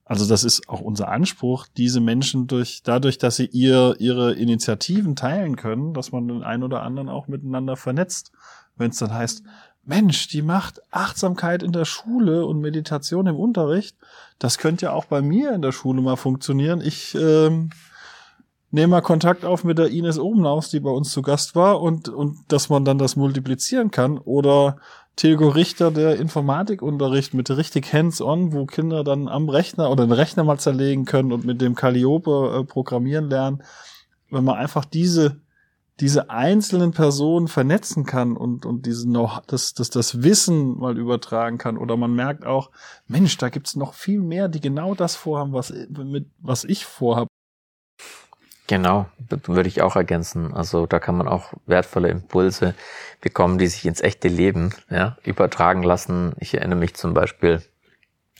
also 0.05 0.27
das 0.27 0.43
ist 0.43 0.69
auch 0.69 0.81
unser 0.81 1.09
Anspruch, 1.09 1.67
diese 1.77 1.99
Menschen 1.99 2.47
durch, 2.47 2.81
dadurch, 2.83 3.17
dass 3.17 3.37
sie 3.37 3.45
ihr, 3.45 3.95
ihre 3.99 4.33
Initiativen 4.33 5.15
teilen 5.15 5.55
können, 5.55 5.93
dass 5.93 6.11
man 6.11 6.27
den 6.27 6.43
einen 6.43 6.63
oder 6.63 6.83
anderen 6.83 7.09
auch 7.09 7.27
miteinander 7.27 7.75
vernetzt. 7.75 8.31
Wenn 8.75 8.91
es 8.91 8.97
dann 8.97 9.13
heißt, 9.13 9.43
Mensch, 9.83 10.27
die 10.27 10.41
macht 10.41 10.81
Achtsamkeit 10.91 11.63
in 11.63 11.71
der 11.71 11.85
Schule 11.85 12.45
und 12.45 12.61
Meditation 12.61 13.27
im 13.27 13.35
Unterricht. 13.35 13.97
Das 14.37 14.57
könnte 14.57 14.85
ja 14.85 14.91
auch 14.91 15.05
bei 15.05 15.21
mir 15.21 15.51
in 15.51 15.61
der 15.61 15.71
Schule 15.71 16.01
mal 16.01 16.15
funktionieren. 16.15 16.81
Ich 16.81 17.15
ähm, 17.15 17.71
nehmen 18.71 18.91
wir 18.93 19.01
Kontakt 19.01 19.45
auf 19.45 19.63
mit 19.63 19.77
der 19.77 19.89
Ines 19.89 20.19
Obenhaus, 20.19 20.69
die 20.69 20.79
bei 20.79 20.91
uns 20.91 21.11
zu 21.11 21.21
Gast 21.21 21.55
war 21.55 21.81
und, 21.81 22.09
und 22.09 22.39
dass 22.49 22.69
man 22.69 22.85
dann 22.85 22.97
das 22.97 23.15
multiplizieren 23.15 23.91
kann. 23.91 24.17
Oder 24.17 24.77
Tilgo 25.15 25.49
Richter, 25.49 25.91
der 25.91 26.17
Informatikunterricht 26.17 27.33
mit 27.33 27.49
richtig 27.49 27.91
hands-on, 27.91 28.53
wo 28.53 28.65
Kinder 28.65 29.03
dann 29.03 29.27
am 29.27 29.49
Rechner 29.49 29.89
oder 29.91 30.05
den 30.05 30.13
Rechner 30.13 30.43
mal 30.43 30.59
zerlegen 30.59 31.05
können 31.05 31.33
und 31.33 31.45
mit 31.45 31.61
dem 31.61 31.75
Calliope 31.75 32.59
äh, 32.59 32.63
programmieren 32.63 33.29
lernen. 33.29 33.63
Wenn 34.29 34.43
man 34.43 34.55
einfach 34.55 34.85
diese, 34.85 35.41
diese 35.99 36.29
einzelnen 36.29 36.91
Personen 36.91 37.47
vernetzen 37.47 38.05
kann 38.05 38.37
und, 38.37 38.65
und 38.65 38.85
diese 38.85 39.09
noch, 39.09 39.45
das, 39.45 39.73
das, 39.73 39.89
das 39.89 40.23
Wissen 40.23 40.77
mal 40.77 40.97
übertragen 40.97 41.57
kann. 41.57 41.77
Oder 41.77 41.97
man 41.97 42.13
merkt 42.13 42.45
auch, 42.45 42.69
Mensch, 43.07 43.35
da 43.37 43.49
gibt's 43.49 43.75
noch 43.75 43.93
viel 43.93 44.21
mehr, 44.21 44.47
die 44.47 44.61
genau 44.61 44.95
das 44.95 45.15
vorhaben, 45.15 45.51
was, 45.51 45.73
mit, 45.89 46.29
was 46.39 46.63
ich 46.63 46.85
vorhabe. 46.85 47.27
Genau, 48.69 49.07
würde 49.47 49.67
ich 49.67 49.81
auch 49.81 49.95
ergänzen. 49.95 50.53
Also 50.53 50.85
da 50.85 50.99
kann 50.99 51.17
man 51.17 51.27
auch 51.27 51.53
wertvolle 51.65 52.09
Impulse 52.09 52.75
bekommen, 53.19 53.57
die 53.57 53.65
sich 53.65 53.83
ins 53.87 53.99
echte 53.99 54.27
Leben 54.27 54.75
ja, 54.91 55.17
übertragen 55.23 55.81
lassen. 55.81 56.33
Ich 56.39 56.53
erinnere 56.53 56.77
mich 56.77 56.93
zum 56.93 57.15
Beispiel 57.15 57.63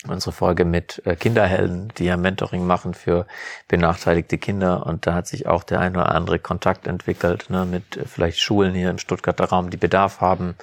unsere 0.08 0.32
Folge 0.32 0.66
mit 0.66 1.02
äh, 1.06 1.16
Kinderhelden, 1.16 1.92
die 1.98 2.06
ja 2.06 2.16
Mentoring 2.16 2.68
machen 2.68 2.94
für 2.94 3.26
benachteiligte 3.70 4.38
Kinder. 4.38 4.86
Und 4.86 5.08
da 5.08 5.16
hat 5.16 5.26
sich 5.26 5.48
auch 5.48 5.64
der 5.64 5.80
ein 5.80 5.96
oder 5.96 6.14
andere 6.14 6.38
Kontakt 6.38 6.86
entwickelt 6.86 7.50
ne, 7.50 7.66
mit 7.66 7.98
äh, 7.98 8.06
vielleicht 8.06 8.40
Schulen 8.40 8.76
hier 8.76 8.92
im 8.92 9.00
Stuttgarter 9.00 9.46
Raum, 9.46 9.72
die 9.72 9.78
Bedarf 9.78 10.22
haben 10.22 10.54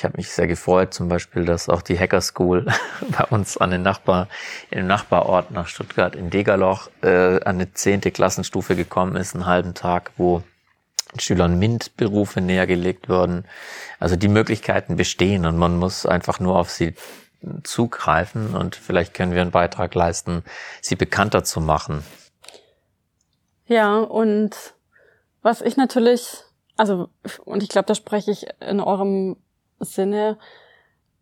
ich 0.00 0.04
habe 0.04 0.16
mich 0.16 0.32
sehr 0.32 0.46
gefreut, 0.46 0.94
zum 0.94 1.10
Beispiel, 1.10 1.44
dass 1.44 1.68
auch 1.68 1.82
die 1.82 1.98
Hacker 1.98 2.22
School 2.22 2.64
bei 3.18 3.24
uns 3.24 3.58
an 3.58 3.70
den 3.70 3.82
Nachbar, 3.82 4.28
im 4.70 4.86
Nachbarort 4.86 5.50
nach 5.50 5.66
Stuttgart 5.66 6.16
in 6.16 6.30
Degerloch 6.30 6.88
äh, 7.02 7.34
an 7.44 7.56
eine 7.56 7.74
zehnte 7.74 8.10
Klassenstufe 8.10 8.76
gekommen 8.76 9.14
ist, 9.14 9.34
einen 9.34 9.44
halben 9.44 9.74
Tag, 9.74 10.12
wo 10.16 10.42
Schülern 11.18 11.58
MINT-Berufe 11.58 12.40
nähergelegt 12.40 13.10
wurden. 13.10 13.44
Also 13.98 14.16
die 14.16 14.28
Möglichkeiten 14.28 14.96
bestehen 14.96 15.44
und 15.44 15.58
man 15.58 15.76
muss 15.76 16.06
einfach 16.06 16.40
nur 16.40 16.58
auf 16.58 16.70
sie 16.70 16.94
zugreifen 17.62 18.56
und 18.56 18.76
vielleicht 18.76 19.12
können 19.12 19.34
wir 19.34 19.42
einen 19.42 19.50
Beitrag 19.50 19.94
leisten, 19.94 20.44
sie 20.80 20.96
bekannter 20.96 21.44
zu 21.44 21.60
machen. 21.60 22.02
Ja, 23.66 23.98
und 23.98 24.56
was 25.42 25.60
ich 25.60 25.76
natürlich, 25.76 26.38
also, 26.78 27.10
und 27.44 27.62
ich 27.62 27.68
glaube, 27.68 27.84
da 27.84 27.94
spreche 27.94 28.30
ich 28.30 28.46
in 28.60 28.80
eurem 28.80 29.36
Sinne, 29.80 30.38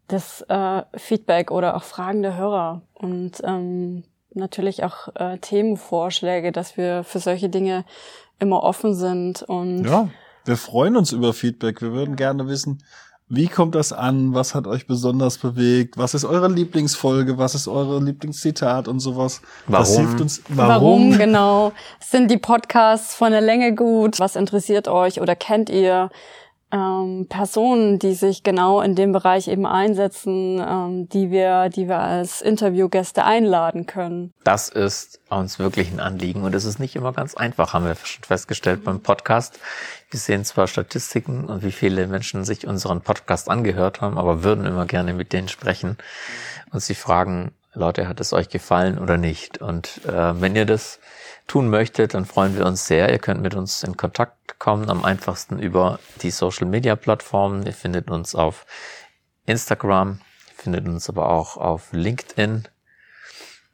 das 0.09 0.43
äh, 0.49 0.83
Feedback 0.97 1.51
oder 1.51 1.77
auch 1.77 1.83
Fragen 1.83 2.23
der 2.23 2.37
Hörer 2.37 2.83
und 2.95 3.43
ähm, 3.45 4.05
natürlich 4.35 4.85
auch 4.85 5.09
äh, 5.15 5.39
Themenvorschläge, 5.39 6.53
dass 6.53 6.77
wir 6.77 7.05
für 7.05 7.19
solche 7.19 7.49
Dinge 7.49 7.85
immer 8.39 8.63
offen 8.63 8.95
sind 8.95 9.43
und 9.43 9.85
Ja, 9.85 10.09
wir 10.45 10.57
freuen 10.57 10.97
uns 10.97 11.13
über 11.13 11.35
Feedback. 11.35 11.83
Wir 11.83 11.93
würden 11.93 12.17
gerne 12.17 12.49
wissen, 12.49 12.83
wie 13.29 13.49
kommt 13.49 13.75
das 13.75 13.93
an? 13.93 14.33
Was 14.33 14.55
hat 14.55 14.67
euch 14.67 14.87
besonders 14.87 15.37
bewegt? 15.37 15.99
Was 15.99 16.15
ist 16.15 16.25
eure 16.25 16.49
Lieblingsfolge? 16.49 17.37
Was 17.37 17.55
ist 17.55 17.69
eure 17.69 18.03
Lieblingszitat 18.03 18.89
und 18.89 19.01
sowas? 19.01 19.43
Das 19.67 19.91
Warum? 19.91 20.07
hilft 20.07 20.21
uns. 20.23 20.43
Warum? 20.49 20.71
Warum? 20.71 21.19
genau? 21.19 21.73
Sind 22.01 22.31
die 22.31 22.39
Podcasts 22.39 23.15
von 23.15 23.33
der 23.33 23.43
Länge 23.43 23.75
gut? 23.75 24.19
Was 24.19 24.35
interessiert 24.35 24.89
euch 24.89 25.21
oder 25.21 25.37
kennt 25.37 25.69
ihr 25.69 26.09
ähm, 26.71 27.27
Personen, 27.29 27.99
die 27.99 28.15
sich 28.15 28.43
genau 28.43 28.81
in 28.81 28.95
dem 28.95 29.13
Bereich 29.13 29.49
eben 29.49 29.67
einsetzen, 29.67 30.63
ähm, 30.67 31.09
die 31.09 31.31
wir, 31.31 31.69
die 31.69 31.89
wir 31.89 31.99
als 31.99 32.43
Interviewgäste 32.43 33.25
einladen 33.25 33.87
können? 33.87 34.33
Das 34.45 34.69
ist 34.69 35.21
uns 35.31 35.59
wirklich 35.59 35.91
ein 35.91 36.01
Anliegen 36.01 36.43
und 36.43 36.55
es 36.55 36.65
ist 36.65 36.79
nicht 36.79 36.97
immer 36.97 37.13
ganz 37.13 37.35
einfach, 37.35 37.73
haben 37.73 37.85
wir 37.85 37.97
schon 37.97 38.25
festgestellt 38.25 38.85
beim 38.85 39.01
Podcast. 39.01 39.59
Wir 40.11 40.21
sehen 40.21 40.45
zwar 40.45 40.67
Statistiken 40.67 41.45
und 41.45 41.63
wie 41.63 41.73
viele 41.73 42.07
Menschen 42.07 42.45
sich 42.45 42.67
unseren 42.67 43.01
Podcast 43.01 43.49
angehört 43.49 44.01
haben, 44.01 44.19
aber 44.19 44.43
würden 44.43 44.67
immer 44.67 44.87
gerne 44.87 45.15
mit 45.15 45.33
denen 45.33 45.49
sprechen 45.49 45.97
und 46.73 46.83
sie 46.83 46.95
fragen, 46.95 47.53
Leute, 47.75 48.09
hat 48.09 48.21
es 48.21 48.33
euch 48.33 48.49
gefallen 48.49 48.99
oder 48.99 49.19
nicht? 49.19 49.59
Und 49.59 50.01
äh, 50.07 50.41
wenn 50.41 50.57
ihr 50.57 50.65
das 50.65 50.99
tun 51.49 51.69
möchtet, 51.69 52.15
dann 52.15 52.25
freuen 52.25 52.57
wir 52.57 52.65
uns 52.65 52.87
sehr. 52.87 53.11
Ihr 53.11 53.19
könnt 53.19 53.43
mit 53.43 53.55
uns 53.55 53.83
in 53.83 53.97
Kontakt 53.97 54.61
kommen, 54.61 54.89
am 54.89 55.05
einfachsten 55.05 55.59
über 55.59 55.99
die 56.23 56.31
Social 56.31 56.69
Media 56.69 56.95
Plattformen. 56.95 57.67
Ihr 57.67 57.73
findet 57.73 58.11
uns 58.11 58.37
auf 58.37 58.67
Instagram, 59.47 60.21
findet 60.55 60.87
uns 60.87 61.09
aber 61.09 61.31
auch 61.31 61.57
auf 61.57 61.93
LinkedIn. 61.93 62.69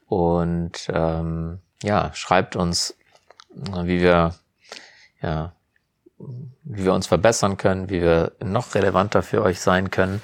Und 0.06 0.88
ähm, 0.88 1.60
ja, 1.82 2.10
schreibt 2.14 2.56
uns, 2.56 2.96
wie 3.50 4.00
wir 4.00 4.34
ja, 5.20 5.52
wie 6.18 6.84
wir 6.84 6.92
uns 6.92 7.06
verbessern 7.06 7.56
können, 7.56 7.90
wie 7.90 8.00
wir 8.00 8.32
noch 8.42 8.74
relevanter 8.74 9.22
für 9.22 9.42
euch 9.42 9.60
sein 9.60 9.90
können. 9.90 10.22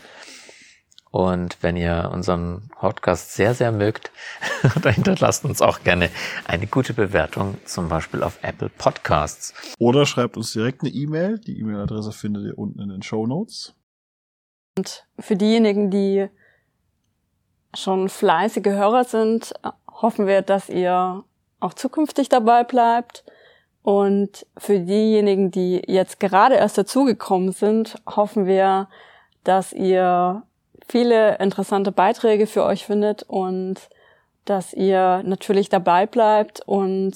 Und 1.10 1.60
wenn 1.60 1.76
ihr 1.76 2.10
unseren 2.12 2.68
Podcast 2.78 3.34
sehr, 3.34 3.54
sehr 3.54 3.72
mögt, 3.72 4.12
dann 4.82 4.94
hinterlasst 4.94 5.44
uns 5.44 5.60
auch 5.60 5.82
gerne 5.82 6.08
eine 6.46 6.66
gute 6.66 6.94
Bewertung, 6.94 7.58
zum 7.64 7.88
Beispiel 7.88 8.22
auf 8.22 8.38
Apple 8.42 8.68
Podcasts. 8.68 9.52
Oder 9.78 10.06
schreibt 10.06 10.36
uns 10.36 10.52
direkt 10.52 10.82
eine 10.82 10.90
E-Mail. 10.90 11.38
Die 11.38 11.58
E-Mail-Adresse 11.58 12.12
findet 12.12 12.44
ihr 12.44 12.56
unten 12.56 12.80
in 12.80 12.90
den 12.90 13.02
Show 13.02 13.26
Notes. 13.26 13.74
Und 14.78 15.04
für 15.18 15.34
diejenigen, 15.34 15.90
die 15.90 16.28
schon 17.74 18.08
fleißige 18.08 18.66
Hörer 18.66 19.04
sind, 19.04 19.52
hoffen 19.88 20.26
wir, 20.28 20.42
dass 20.42 20.68
ihr 20.68 21.24
auch 21.58 21.74
zukünftig 21.74 22.28
dabei 22.28 22.62
bleibt. 22.62 23.24
Und 23.82 24.46
für 24.56 24.78
diejenigen, 24.78 25.50
die 25.50 25.82
jetzt 25.86 26.20
gerade 26.20 26.54
erst 26.54 26.78
dazugekommen 26.78 27.52
sind, 27.52 27.96
hoffen 28.06 28.46
wir, 28.46 28.88
dass 29.42 29.72
ihr 29.72 30.42
viele 30.90 31.38
interessante 31.38 31.92
Beiträge 31.92 32.46
für 32.46 32.64
euch 32.64 32.85
findet 32.85 33.22
und 33.22 33.76
dass 34.44 34.72
ihr 34.72 35.22
natürlich 35.24 35.68
dabei 35.68 36.07
bleibt. 36.07 36.61
Und 36.66 37.14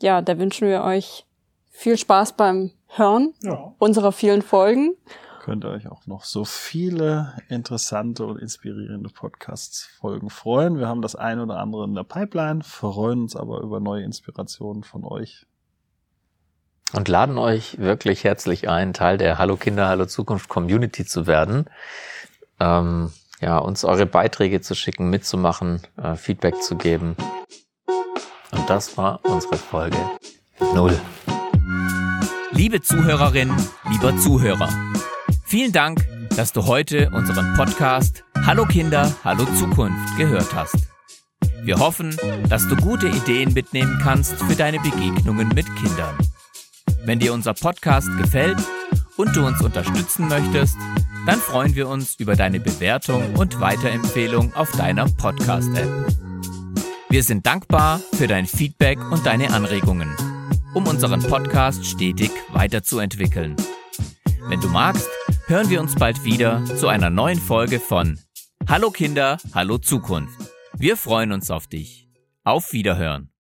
ja, 0.00 0.20
da 0.22 0.38
wünschen 0.38 0.68
wir 0.68 0.82
euch 0.82 1.26
viel 1.70 1.96
Spaß 1.96 2.32
beim 2.36 2.72
Hören 2.88 3.34
Ja. 3.42 3.72
unserer 3.78 4.12
vielen 4.12 4.42
Folgen. 4.42 4.94
Könnt 5.42 5.64
ihr 5.64 5.70
euch 5.70 5.88
auch 5.88 6.06
noch 6.06 6.24
so 6.24 6.44
viele 6.44 7.32
interessante 7.48 8.24
und 8.24 8.38
inspirierende 8.38 9.10
Podcasts-Folgen 9.10 10.30
freuen. 10.30 10.78
Wir 10.78 10.86
haben 10.86 11.02
das 11.02 11.16
ein 11.16 11.40
oder 11.40 11.58
andere 11.58 11.84
in 11.84 11.94
der 11.94 12.04
Pipeline, 12.04 12.62
freuen 12.62 13.22
uns 13.22 13.34
aber 13.34 13.60
über 13.60 13.80
neue 13.80 14.04
Inspirationen 14.04 14.84
von 14.84 15.04
euch. 15.04 15.46
Und 16.92 17.08
laden 17.08 17.38
euch 17.38 17.78
wirklich 17.78 18.22
herzlich 18.22 18.68
ein, 18.68 18.92
Teil 18.92 19.16
der 19.18 19.38
Hallo 19.38 19.56
Kinder, 19.56 19.88
Hallo 19.88 20.06
Zukunft 20.06 20.48
Community 20.48 21.04
zu 21.04 21.26
werden. 21.26 21.66
Ähm, 22.62 23.10
ja, 23.40 23.58
uns 23.58 23.84
eure 23.84 24.06
Beiträge 24.06 24.60
zu 24.60 24.76
schicken, 24.76 25.10
mitzumachen, 25.10 25.80
äh, 26.00 26.14
Feedback 26.14 26.62
zu 26.62 26.76
geben. 26.76 27.16
Und 28.52 28.70
das 28.70 28.96
war 28.96 29.18
unsere 29.24 29.56
Folge 29.56 29.96
null. 30.72 30.96
Liebe 32.52 32.80
Zuhörerin, 32.80 33.52
lieber 33.90 34.16
Zuhörer, 34.16 34.68
vielen 35.44 35.72
Dank, 35.72 36.06
dass 36.36 36.52
du 36.52 36.66
heute 36.66 37.10
unseren 37.12 37.54
Podcast 37.54 38.22
Hallo 38.46 38.64
Kinder, 38.64 39.12
Hallo 39.24 39.44
Zukunft 39.58 40.16
gehört 40.16 40.54
hast. 40.54 40.76
Wir 41.64 41.80
hoffen, 41.80 42.16
dass 42.48 42.68
du 42.68 42.76
gute 42.76 43.08
Ideen 43.08 43.54
mitnehmen 43.54 43.98
kannst 44.00 44.34
für 44.34 44.54
deine 44.54 44.78
Begegnungen 44.78 45.48
mit 45.48 45.66
Kindern. 45.76 46.16
Wenn 47.04 47.18
dir 47.18 47.32
unser 47.32 47.54
Podcast 47.54 48.08
gefällt 48.18 48.58
und 49.16 49.34
du 49.34 49.44
uns 49.44 49.60
unterstützen 49.62 50.28
möchtest, 50.28 50.76
dann 51.26 51.38
freuen 51.38 51.74
wir 51.74 51.88
uns 51.88 52.16
über 52.16 52.36
deine 52.36 52.60
Bewertung 52.60 53.34
und 53.36 53.60
Weiterempfehlung 53.60 54.54
auf 54.54 54.72
deiner 54.72 55.06
Podcast-App. 55.06 55.88
Wir 57.08 57.22
sind 57.22 57.46
dankbar 57.46 58.00
für 58.14 58.26
dein 58.26 58.46
Feedback 58.46 58.98
und 59.10 59.24
deine 59.26 59.52
Anregungen, 59.52 60.16
um 60.74 60.86
unseren 60.86 61.22
Podcast 61.22 61.86
stetig 61.86 62.30
weiterzuentwickeln. 62.52 63.56
Wenn 64.48 64.60
du 64.60 64.68
magst, 64.68 65.08
hören 65.46 65.70
wir 65.70 65.80
uns 65.80 65.94
bald 65.94 66.24
wieder 66.24 66.64
zu 66.64 66.88
einer 66.88 67.10
neuen 67.10 67.38
Folge 67.38 67.78
von 67.78 68.18
Hallo 68.68 68.90
Kinder, 68.90 69.38
Hallo 69.54 69.78
Zukunft. 69.78 70.38
Wir 70.76 70.96
freuen 70.96 71.32
uns 71.32 71.50
auf 71.50 71.66
dich. 71.66 72.08
Auf 72.44 72.72
Wiederhören. 72.72 73.28